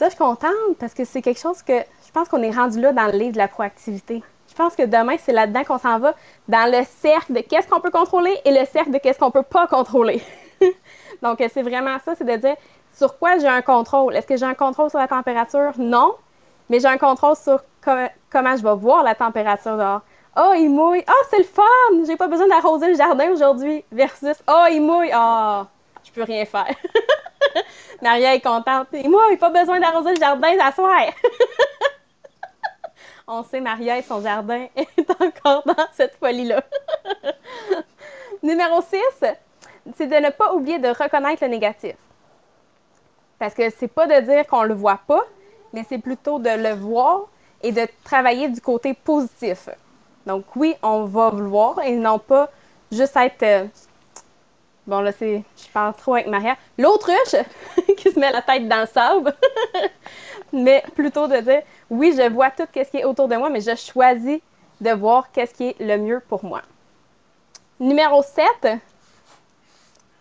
Ça, 0.00 0.06
je 0.06 0.14
suis 0.14 0.18
contente 0.18 0.78
parce 0.78 0.94
que 0.94 1.04
c'est 1.04 1.20
quelque 1.20 1.38
chose 1.38 1.60
que 1.60 1.74
je 1.74 2.10
pense 2.14 2.26
qu'on 2.26 2.42
est 2.42 2.50
rendu 2.50 2.80
là 2.80 2.94
dans 2.94 3.04
le 3.04 3.18
livre 3.18 3.32
de 3.32 3.36
la 3.36 3.48
proactivité. 3.48 4.22
Je 4.48 4.54
pense 4.54 4.74
que 4.74 4.84
demain, 4.84 5.16
c'est 5.22 5.34
là-dedans 5.34 5.62
qu'on 5.62 5.76
s'en 5.76 5.98
va, 5.98 6.14
dans 6.48 6.72
le 6.72 6.86
cercle 7.02 7.34
de 7.34 7.40
qu'est-ce 7.40 7.68
qu'on 7.68 7.80
peut 7.80 7.90
contrôler 7.90 8.34
et 8.46 8.50
le 8.50 8.64
cercle 8.64 8.92
de 8.92 8.96
qu'est-ce 8.96 9.18
qu'on 9.18 9.30
peut 9.30 9.42
pas 9.42 9.66
contrôler. 9.66 10.22
Donc, 11.22 11.44
c'est 11.52 11.60
vraiment 11.60 11.98
ça, 12.02 12.14
c'est 12.16 12.24
de 12.24 12.34
dire 12.34 12.56
sur 12.96 13.18
quoi 13.18 13.36
j'ai 13.36 13.46
un 13.46 13.60
contrôle? 13.60 14.16
Est-ce 14.16 14.26
que 14.26 14.38
j'ai 14.38 14.46
un 14.46 14.54
contrôle 14.54 14.88
sur 14.88 14.98
la 14.98 15.06
température? 15.06 15.72
Non. 15.76 16.14
Mais 16.70 16.80
j'ai 16.80 16.88
un 16.88 16.96
contrôle 16.96 17.36
sur 17.36 17.62
comment 17.84 18.56
je 18.56 18.62
vais 18.62 18.76
voir 18.76 19.02
la 19.02 19.14
température 19.14 19.76
dehors. 19.76 20.00
Oh, 20.34 20.54
il 20.56 20.70
mouille. 20.70 21.04
Oh, 21.06 21.24
c'est 21.28 21.40
le 21.40 21.44
fun! 21.44 22.06
J'ai 22.06 22.16
pas 22.16 22.28
besoin 22.28 22.48
d'arroser 22.48 22.88
le 22.88 22.96
jardin 22.96 23.30
aujourd'hui. 23.32 23.84
Versus, 23.92 24.42
oh, 24.48 24.64
il 24.70 24.80
mouille. 24.80 25.12
Oh, 25.14 25.64
je 26.04 26.10
peux 26.10 26.22
rien 26.22 26.46
faire. 26.46 26.74
Maria 28.02 28.34
est 28.34 28.40
contente. 28.40 28.88
Il 28.92 29.10
mouille, 29.10 29.36
pas 29.36 29.50
besoin 29.50 29.80
d'arroser 29.80 30.14
le 30.14 30.20
jardin 30.20 30.72
soir. 30.72 31.00
On 33.26 33.44
sait, 33.44 33.60
Maria 33.60 33.98
et 33.98 34.02
son 34.02 34.20
jardin 34.20 34.66
est 34.76 35.10
encore 35.20 35.62
dans 35.64 35.86
cette 35.92 36.16
folie-là. 36.16 36.62
Numéro 38.42 38.80
6, 38.82 38.98
c'est 39.96 40.06
de 40.06 40.16
ne 40.16 40.30
pas 40.30 40.52
oublier 40.54 40.78
de 40.78 40.88
reconnaître 40.88 41.44
le 41.44 41.50
négatif. 41.50 41.94
Parce 43.38 43.54
que 43.54 43.70
c'est 43.70 43.88
pas 43.88 44.06
de 44.06 44.20
dire 44.26 44.46
qu'on 44.46 44.64
le 44.64 44.74
voit 44.74 45.00
pas, 45.06 45.24
mais 45.72 45.84
c'est 45.88 45.98
plutôt 45.98 46.38
de 46.38 46.50
le 46.50 46.74
voir 46.74 47.26
et 47.62 47.72
de 47.72 47.86
travailler 48.04 48.48
du 48.48 48.60
côté 48.60 48.94
positif. 48.94 49.68
Donc 50.26 50.44
oui, 50.56 50.74
on 50.82 51.04
va 51.04 51.30
voir 51.30 51.80
et 51.82 51.92
non 51.96 52.18
pas 52.18 52.50
juste 52.90 53.16
être 53.16 53.42
euh, 53.42 53.64
bon 54.86 55.00
là 55.00 55.12
c'est 55.12 55.42
je 55.56 55.68
parle 55.72 55.94
trop 55.94 56.14
avec 56.14 56.26
Maria, 56.26 56.56
l'autruche 56.78 57.36
qui 57.96 58.10
se 58.10 58.18
met 58.18 58.30
la 58.30 58.42
tête 58.42 58.68
dans 58.68 58.80
le 58.80 58.86
sable. 58.86 59.34
mais 60.52 60.82
plutôt 60.94 61.26
de 61.28 61.38
dire 61.38 61.62
oui, 61.88 62.14
je 62.16 62.28
vois 62.30 62.50
tout 62.50 62.64
ce 62.74 62.80
qui 62.80 62.98
est 62.98 63.04
autour 63.04 63.28
de 63.28 63.36
moi, 63.36 63.50
mais 63.50 63.60
je 63.60 63.74
choisis 63.74 64.40
de 64.80 64.90
voir 64.90 65.30
qu'est-ce 65.32 65.54
qui 65.54 65.68
est 65.68 65.80
le 65.80 65.98
mieux 65.98 66.20
pour 66.20 66.44
moi. 66.44 66.62
Numéro 67.78 68.22
7, 68.22 68.44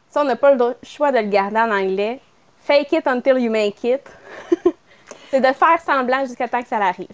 ça 0.10 0.22
on 0.22 0.24
n'a 0.24 0.36
pas 0.36 0.54
le 0.54 0.76
choix 0.84 1.12
de 1.12 1.18
le 1.20 1.28
garder 1.28 1.60
en 1.60 1.72
anglais, 1.72 2.20
fake 2.60 2.92
it 2.94 3.08
until 3.08 3.38
you 3.38 3.52
make 3.52 3.84
it. 3.84 4.02
c'est 5.32 5.42
de 5.42 5.54
faire 5.54 5.80
semblant 5.86 6.26
jusqu'à 6.26 6.48
temps 6.48 6.62
que 6.62 6.68
ça 6.68 6.78
arrive. 6.78 7.08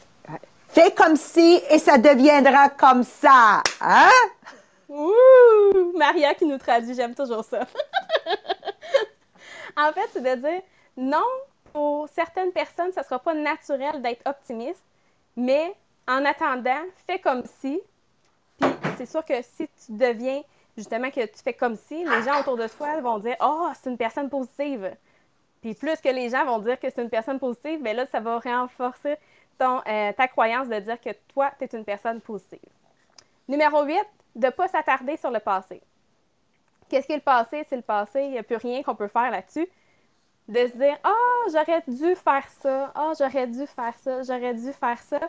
Fais 0.75 0.91
comme 0.91 1.15
si 1.15 1.61
et 1.69 1.79
ça 1.79 1.97
deviendra 1.97 2.67
comme 2.67 3.03
ça. 3.03 3.61
Hein? 3.79 4.09
Ouh! 4.89 5.93
Maria 5.95 6.33
qui 6.33 6.45
nous 6.45 6.57
traduit, 6.57 6.93
j'aime 6.93 7.15
toujours 7.15 7.43
ça. 7.43 7.61
en 9.77 9.91
fait, 9.91 10.09
c'est 10.13 10.21
de 10.21 10.41
dire 10.41 10.61
non, 10.97 11.25
pour 11.73 12.07
certaines 12.09 12.51
personnes, 12.51 12.91
ça 12.91 13.01
ne 13.01 13.05
sera 13.05 13.19
pas 13.19 13.33
naturel 13.33 14.01
d'être 14.01 14.27
optimiste, 14.27 14.83
mais 15.35 15.75
en 16.07 16.23
attendant, 16.25 16.81
fais 17.07 17.19
comme 17.19 17.43
si. 17.59 17.81
Puis 18.59 18.69
c'est 18.97 19.05
sûr 19.05 19.25
que 19.25 19.41
si 19.41 19.67
tu 19.67 19.91
deviens 19.91 20.41
justement 20.77 21.09
que 21.09 21.25
tu 21.25 21.41
fais 21.43 21.53
comme 21.53 21.75
si, 21.75 22.05
les 22.05 22.23
gens 22.23 22.39
autour 22.39 22.57
de 22.57 22.67
toi 22.67 22.99
vont 23.01 23.19
dire 23.19 23.35
Oh, 23.41 23.69
c'est 23.73 23.89
une 23.89 23.97
personne 23.97 24.29
positive. 24.29 24.95
Puis 25.61 25.73
plus 25.73 25.99
que 25.99 26.09
les 26.09 26.29
gens 26.29 26.45
vont 26.45 26.59
dire 26.59 26.79
que 26.79 26.87
c'est 26.89 27.01
une 27.01 27.09
personne 27.09 27.39
positive, 27.39 27.81
bien 27.81 27.93
là, 27.93 28.05
ça 28.05 28.19
va 28.19 28.39
renforcer 28.39 29.15
euh, 29.61 30.13
ta 30.13 30.27
croyance 30.27 30.67
de 30.67 30.79
dire 30.79 30.99
que 30.99 31.09
toi, 31.33 31.51
tu 31.57 31.65
es 31.65 31.77
une 31.77 31.85
personne 31.85 32.21
positive. 32.21 32.59
Numéro 33.47 33.83
8, 33.83 33.99
de 34.35 34.45
ne 34.45 34.51
pas 34.51 34.67
s'attarder 34.67 35.17
sur 35.17 35.31
le 35.31 35.39
passé. 35.39 35.81
Qu'est-ce 36.89 37.07
qui 37.07 37.15
le 37.15 37.21
passé? 37.21 37.65
C'est 37.69 37.75
le 37.75 37.81
passé, 37.81 38.23
il 38.23 38.31
n'y 38.31 38.37
a 38.37 38.43
plus 38.43 38.57
rien 38.57 38.83
qu'on 38.83 38.95
peut 38.95 39.07
faire 39.07 39.31
là-dessus. 39.31 39.67
De 40.47 40.67
se 40.67 40.77
dire, 40.77 40.97
ah, 41.03 41.11
oh, 41.11 41.49
j'aurais 41.51 41.83
dû 41.87 42.15
faire 42.15 42.47
ça, 42.61 42.91
ah, 42.93 43.09
oh, 43.09 43.13
j'aurais 43.17 43.47
dû 43.47 43.65
faire 43.65 43.93
ça, 44.03 44.21
j'aurais 44.21 44.53
dû 44.53 44.71
faire 44.73 44.99
ça. 44.99 45.19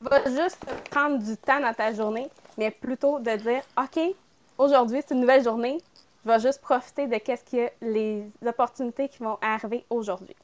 Va 0.00 0.24
juste 0.24 0.64
prendre 0.90 1.18
du 1.18 1.36
temps 1.36 1.60
dans 1.60 1.72
ta 1.72 1.92
journée, 1.92 2.28
mais 2.58 2.70
plutôt 2.70 3.18
de 3.20 3.36
dire, 3.36 3.62
OK, 3.78 4.14
aujourd'hui, 4.58 5.00
c'est 5.06 5.14
une 5.14 5.20
nouvelle 5.20 5.44
journée, 5.44 5.78
je 6.24 6.30
vais 6.30 6.40
juste 6.40 6.60
profiter 6.60 7.06
de 7.06 7.16
qu'est-ce 7.16 7.44
que 7.44 7.70
les 7.80 8.26
opportunités 8.44 9.08
qui 9.08 9.22
vont 9.22 9.38
arriver 9.40 9.84
aujourd'hui. 9.88 10.36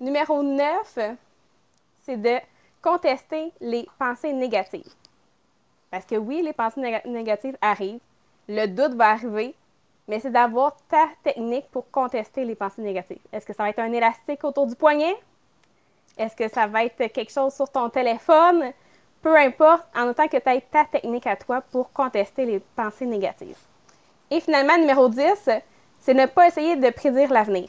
Numéro 0.00 0.42
9, 0.42 0.98
c'est 2.04 2.16
de 2.16 2.38
contester 2.82 3.52
les 3.60 3.86
pensées 3.98 4.32
négatives. 4.32 4.92
Parce 5.92 6.06
que 6.06 6.14
oui, 6.14 6.40
les 6.42 6.54
pensées 6.54 6.80
négatives 7.04 7.58
arrivent, 7.60 8.00
le 8.48 8.66
doute 8.66 8.94
va 8.94 9.10
arriver, 9.10 9.54
mais 10.08 10.20
c'est 10.20 10.30
d'avoir 10.30 10.74
ta 10.88 11.06
technique 11.22 11.70
pour 11.70 11.90
contester 11.90 12.46
les 12.46 12.54
pensées 12.54 12.80
négatives. 12.80 13.20
Est-ce 13.30 13.44
que 13.44 13.52
ça 13.52 13.62
va 13.64 13.68
être 13.68 13.78
un 13.78 13.92
élastique 13.92 14.42
autour 14.42 14.66
du 14.66 14.74
poignet? 14.74 15.14
Est-ce 16.16 16.34
que 16.34 16.48
ça 16.48 16.66
va 16.66 16.86
être 16.86 16.96
quelque 16.96 17.30
chose 17.30 17.52
sur 17.52 17.68
ton 17.68 17.90
téléphone? 17.90 18.72
Peu 19.20 19.36
importe, 19.36 19.86
en 19.94 20.08
autant 20.08 20.28
que 20.28 20.38
tu 20.38 20.48
aies 20.48 20.62
ta 20.62 20.86
technique 20.86 21.26
à 21.26 21.36
toi 21.36 21.60
pour 21.60 21.92
contester 21.92 22.46
les 22.46 22.60
pensées 22.74 23.06
négatives. 23.06 23.58
Et 24.30 24.40
finalement, 24.40 24.78
numéro 24.78 25.10
10, 25.10 25.50
c'est 25.98 26.14
ne 26.14 26.24
pas 26.24 26.48
essayer 26.48 26.76
de 26.76 26.88
prédire 26.88 27.30
l'avenir. 27.30 27.68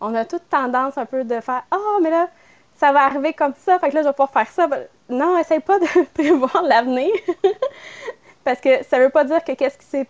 On 0.00 0.14
a 0.14 0.24
toute 0.24 0.48
tendance 0.48 0.96
un 0.96 1.04
peu 1.04 1.24
de 1.24 1.40
faire 1.42 1.62
Ah, 1.70 1.76
oh, 1.76 1.98
mais 2.02 2.10
là, 2.10 2.28
ça 2.74 2.90
va 2.90 3.04
arriver 3.04 3.34
comme 3.34 3.54
ça, 3.54 3.78
fait 3.78 3.90
que 3.90 3.96
là, 3.96 4.02
je 4.02 4.08
vais 4.08 4.12
pouvoir 4.14 4.32
faire 4.32 4.48
ça. 4.48 4.66
Non, 5.12 5.36
essaye 5.38 5.60
pas 5.60 5.78
de 5.78 5.86
prévoir 6.14 6.62
l'avenir. 6.62 7.10
Parce 8.44 8.60
que 8.60 8.82
ça 8.84 8.98
veut 8.98 9.10
pas 9.10 9.24
dire 9.24 9.44
que 9.44 9.52
qu'est-ce 9.52 9.78
qui 9.78 9.84
s'est 9.84 10.08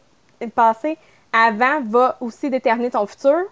passé 0.54 0.96
avant 1.32 1.80
va 1.82 2.16
aussi 2.20 2.48
déterminer 2.48 2.90
ton 2.90 3.04
futur. 3.06 3.42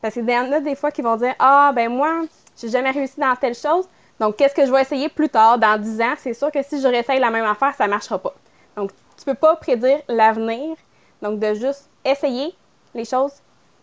Parce 0.00 0.14
qu'il 0.14 0.28
y 0.28 0.38
en 0.38 0.52
a 0.52 0.60
des 0.60 0.76
fois 0.76 0.92
qui 0.92 1.02
vont 1.02 1.16
dire 1.16 1.34
Ah, 1.38 1.72
ben 1.74 1.90
moi, 1.90 2.22
j'ai 2.56 2.68
jamais 2.68 2.92
réussi 2.92 3.18
dans 3.18 3.34
telle 3.34 3.56
chose. 3.56 3.88
Donc, 4.20 4.36
qu'est-ce 4.36 4.54
que 4.54 4.64
je 4.64 4.70
vais 4.70 4.82
essayer 4.82 5.08
plus 5.08 5.28
tard, 5.28 5.58
dans 5.58 5.80
10 5.80 6.00
ans? 6.00 6.14
C'est 6.16 6.34
sûr 6.34 6.52
que 6.52 6.62
si 6.62 6.80
je 6.80 6.86
réessaye 6.86 7.18
la 7.18 7.30
même 7.30 7.44
affaire, 7.44 7.74
ça 7.74 7.88
marchera 7.88 8.18
pas. 8.18 8.34
Donc, 8.76 8.92
tu 9.16 9.24
peux 9.24 9.34
pas 9.34 9.56
prédire 9.56 10.00
l'avenir, 10.08 10.76
donc, 11.20 11.40
de 11.40 11.54
juste 11.54 11.90
essayer 12.04 12.54
les 12.94 13.04
choses 13.04 13.32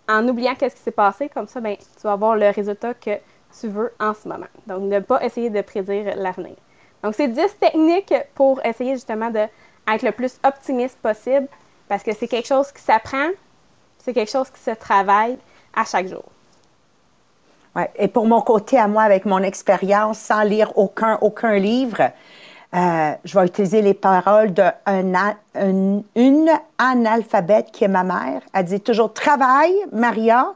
en 0.08 0.26
oubliant 0.28 0.56
qu'est-ce 0.56 0.76
qui 0.76 0.82
s'est 0.82 0.92
passé. 0.92 1.28
Comme 1.28 1.48
ça, 1.48 1.60
ben, 1.60 1.76
tu 1.76 2.04
vas 2.04 2.14
avoir 2.14 2.38
le 2.38 2.50
résultat 2.50 2.94
que 2.94 3.18
tu 3.60 3.68
veux 3.68 3.92
en 4.00 4.14
ce 4.14 4.30
moment. 4.30 4.48
Donc, 4.68 4.84
ne 4.84 5.00
pas 5.00 5.22
essayer 5.22 5.50
de 5.50 5.62
prédire 5.62 6.16
l'avenir. 6.16 6.56
Donc, 7.04 7.16
c'est 7.16 7.28
10 7.28 7.58
techniques 7.60 8.14
pour 8.36 8.64
essayer 8.66 8.94
justement 8.94 9.30
d'être 9.30 10.04
le 10.04 10.12
plus 10.12 10.40
optimiste 10.44 10.98
possible 11.02 11.48
parce 11.88 12.04
que 12.04 12.12
c'est 12.14 12.28
quelque 12.28 12.48
chose 12.48 12.72
qui 12.72 12.82
s'apprend, 12.82 13.30
c'est 13.98 14.14
quelque 14.14 14.32
chose 14.32 14.50
qui 14.50 14.62
se 14.62 14.72
travaille 14.72 15.38
à 15.76 15.84
chaque 15.86 16.08
jour. 16.08 16.24
Ouais. 17.76 17.90
Et 17.96 18.08
pour 18.08 18.26
mon 18.28 18.42
côté, 18.42 18.78
à 18.78 18.88
moi, 18.88 19.04
avec 19.04 19.26
mon 19.26 19.40
expérience, 19.40 20.20
sans 20.20 20.42
lire 20.42 20.78
aucun, 20.78 21.18
aucun 21.22 21.58
livre, 21.58 22.12
euh, 22.74 23.12
je 23.26 23.38
vais 23.38 23.46
utiliser 23.46 23.82
les 23.82 23.94
paroles 23.94 24.54
d'une 24.54 26.50
analphabète 26.78 27.72
qui 27.72 27.84
est 27.84 27.90
ma 27.90 28.04
mère. 28.04 28.42
Elle 28.54 28.66
dit 28.66 28.80
toujours 28.80 29.14
travaille, 29.14 29.76
Maria, 29.92 30.54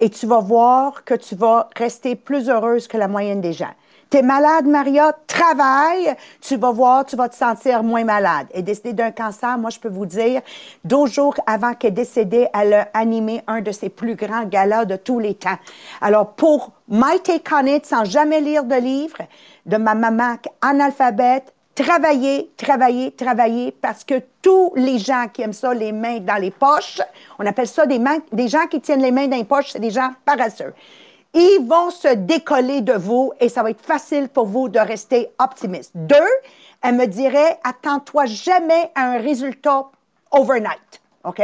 et 0.00 0.10
tu 0.10 0.26
vas 0.26 0.40
voir 0.40 1.04
que 1.04 1.14
tu 1.14 1.34
vas 1.34 1.68
rester 1.76 2.16
plus 2.16 2.50
heureuse 2.50 2.88
que 2.88 2.98
la 2.98 3.08
moyenne 3.08 3.40
des 3.40 3.54
gens. 3.54 3.72
T'es 4.08 4.22
malade, 4.22 4.66
Maria, 4.66 5.12
travaille, 5.26 6.14
tu 6.40 6.56
vas 6.56 6.70
voir, 6.70 7.04
tu 7.04 7.16
vas 7.16 7.28
te 7.28 7.34
sentir 7.34 7.82
moins 7.82 8.04
malade. 8.04 8.46
Et 8.54 8.62
décédée 8.62 8.92
d'un 8.92 9.10
cancer, 9.10 9.58
moi, 9.58 9.70
je 9.70 9.80
peux 9.80 9.88
vous 9.88 10.06
dire, 10.06 10.42
12 10.84 11.12
jours 11.12 11.34
avant 11.44 11.74
qu'elle 11.74 11.94
décédée, 11.94 12.46
elle 12.54 12.74
a 12.74 12.88
animé 12.94 13.42
un 13.48 13.62
de 13.62 13.72
ses 13.72 13.88
plus 13.88 14.14
grands 14.14 14.44
galas 14.44 14.84
de 14.84 14.94
tous 14.94 15.18
les 15.18 15.34
temps. 15.34 15.58
Alors, 16.00 16.34
pour 16.34 16.70
my 16.88 17.18
take 17.20 17.52
on 17.52 17.66
it, 17.66 17.84
sans 17.84 18.04
jamais 18.04 18.40
lire 18.40 18.62
de 18.62 18.76
livre, 18.76 19.18
de 19.66 19.76
ma 19.76 19.96
maman 19.96 20.36
analphabète, 20.62 21.52
travailler, 21.74 22.52
travailler, 22.56 23.10
travailler, 23.10 23.72
parce 23.72 24.04
que 24.04 24.22
tous 24.40 24.72
les 24.76 25.00
gens 25.00 25.26
qui 25.32 25.42
aiment 25.42 25.52
ça, 25.52 25.74
les 25.74 25.90
mains 25.90 26.20
dans 26.20 26.40
les 26.40 26.52
poches, 26.52 27.00
on 27.40 27.46
appelle 27.46 27.66
ça 27.66 27.86
des, 27.86 27.98
mains, 27.98 28.18
des 28.30 28.46
gens 28.46 28.68
qui 28.70 28.80
tiennent 28.80 29.02
les 29.02 29.10
mains 29.10 29.26
dans 29.26 29.36
les 29.36 29.44
poches, 29.44 29.72
c'est 29.72 29.80
des 29.80 29.90
gens 29.90 30.10
paresseux 30.24 30.74
ils 31.36 31.66
vont 31.66 31.90
se 31.90 32.08
décoller 32.08 32.80
de 32.80 32.94
vous 32.94 33.32
et 33.40 33.50
ça 33.50 33.62
va 33.62 33.70
être 33.70 33.84
facile 33.84 34.28
pour 34.30 34.46
vous 34.46 34.70
de 34.70 34.78
rester 34.78 35.28
optimiste. 35.38 35.92
Deux, 35.94 36.16
elle 36.82 36.94
me 36.94 37.06
dirait, 37.06 37.60
attends-toi 37.62 38.24
jamais 38.24 38.90
à 38.94 39.12
un 39.12 39.18
résultat 39.18 39.84
overnight. 40.30 41.02
OK? 41.24 41.42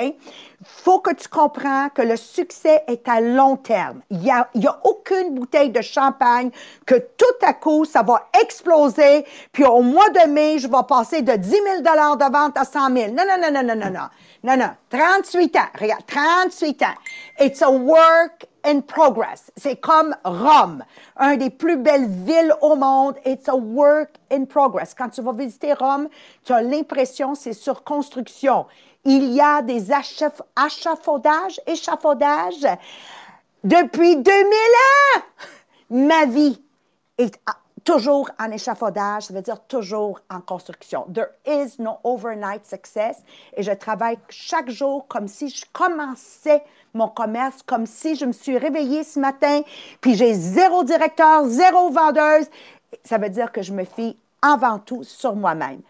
Faut 0.65 1.01
que 1.01 1.13
tu 1.13 1.29
comprends 1.29 1.89
que 1.91 2.03
le 2.03 2.17
succès 2.17 2.85
est 2.87 3.07
à 3.09 3.21
long 3.21 3.57
terme. 3.57 4.01
Il 4.11 4.19
n'y 4.21 4.31
a, 4.31 4.49
a 4.65 4.81
aucune 4.85 5.35
bouteille 5.35 5.71
de 5.71 5.83
champagne 5.83 6.51
que 6.87 6.95
tout 6.95 7.47
à 7.47 7.53
coup, 7.53 7.85
ça 7.85 8.03
va 8.03 8.29
exploser, 8.41 9.27
puis 9.51 9.65
au 9.65 9.83
mois 9.83 10.09
de 10.11 10.31
mai, 10.31 10.59
je 10.59 10.69
vais 10.69 10.85
passer 10.89 11.23
de 11.23 11.33
10 11.33 11.51
000 11.51 11.63
de 11.81 12.33
vente 12.33 12.57
à 12.57 12.65
100 12.65 12.95
000. 12.97 13.13
Non, 13.13 13.25
non, 13.29 13.37
non, 13.43 13.53
non, 13.53 13.63
non, 13.63 13.77
non, 13.77 13.91
non. 13.91 14.09
Non, 14.45 14.57
non. 14.57 14.71
38 14.91 15.57
ans. 15.57 15.61
Regarde, 15.79 16.07
38 16.07 16.83
ans. 16.83 16.87
It's 17.41 17.61
a 17.61 17.71
work 17.71 18.47
in 18.65 18.81
progress. 18.81 19.51
C'est 19.57 19.77
comme 19.77 20.15
Rome, 20.25 20.85
un 21.17 21.37
des 21.37 21.51
plus 21.51 21.77
belles 21.77 22.09
villes 22.09 22.55
au 22.61 22.77
monde. 22.77 23.17
It's 23.25 23.49
a 23.49 23.57
work 23.57 24.11
in 24.31 24.45
progress. 24.45 24.95
Quand 24.95 25.09
tu 25.09 25.23
vas 25.23 25.33
visiter 25.33 25.73
Rome, 25.73 26.09
tu 26.45 26.53
as 26.53 26.63
l'impression 26.63 27.35
c'est 27.35 27.53
sur 27.53 27.85
construction. 27.85 28.67
Il 29.05 29.33
y 29.33 29.41
a 29.41 29.63
des 29.63 29.91
achafaudages, 29.91 31.61
échafaudages 31.67 32.67
depuis 33.65 34.17
2000 34.17 34.35
ans. 35.17 35.23
Ma 35.91 36.27
vie 36.27 36.63
est 37.19 37.39
toujours 37.85 38.31
en 38.39 38.51
échafaudage, 38.51 39.25
ça 39.25 39.35
veut 39.35 39.43
dire 39.43 39.61
toujours 39.67 40.21
en 40.31 40.41
construction. 40.41 41.07
There 41.13 41.29
is 41.47 41.81
no 41.81 41.99
overnight 42.05 42.67
success. 42.67 43.23
Et 43.57 43.63
je 43.63 43.73
travaille 43.73 44.19
chaque 44.29 44.71
jour 44.71 45.07
comme 45.09 45.29
si 45.29 45.49
je 45.49 45.65
commençais 45.73 46.63
mon 46.95 47.09
commerce, 47.09 47.63
comme 47.65 47.87
si 47.87 48.17
je 48.17 48.25
me 48.25 48.33
suis 48.33 48.59
réveillée 48.59 49.05
ce 49.05 49.19
matin, 49.19 49.63
puis 50.01 50.15
j'ai 50.15 50.35
zéro 50.35 50.85
directeur, 50.85 51.47
zéro 51.47 51.91
vendeuse. 51.91 52.49
Ça 53.05 53.19
veut 53.19 53.31
dire 53.31 53.53
que 53.53 53.63
je 53.63 53.73
me 53.73 53.85
fie 53.85 54.17
avant 54.43 54.79
tout 54.79 55.03
sur 55.03 55.35
moi-même. 55.35 55.81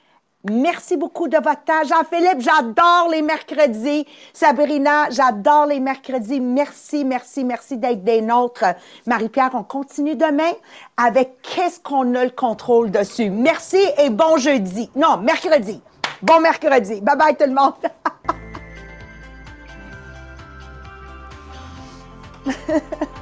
Merci 0.50 0.96
beaucoup 0.96 1.28
de 1.28 1.36
votre 1.36 1.62
temps. 1.64 1.84
Jean-Philippe, 1.84 2.40
j'adore 2.40 3.08
les 3.10 3.22
mercredis. 3.22 4.04
Sabrina, 4.32 5.08
j'adore 5.10 5.66
les 5.66 5.78
mercredis. 5.78 6.40
Merci, 6.40 7.04
merci, 7.04 7.44
merci 7.44 7.76
d'être 7.76 8.02
des 8.02 8.20
nôtres. 8.20 8.64
Marie-Pierre, 9.06 9.50
on 9.54 9.62
continue 9.62 10.16
demain 10.16 10.52
avec 10.96 11.40
qu'est-ce 11.42 11.78
qu'on 11.78 12.14
a 12.16 12.24
le 12.24 12.30
contrôle 12.30 12.90
dessus? 12.90 13.30
Merci 13.30 13.78
et 13.98 14.10
bon 14.10 14.36
jeudi. 14.36 14.90
Non, 14.96 15.18
mercredi. 15.18 15.80
Bon 16.22 16.40
mercredi. 16.40 17.00
Bye 17.00 17.16
bye 17.16 17.36
tout 17.36 17.46
le 17.46 17.54
monde. 17.54 17.74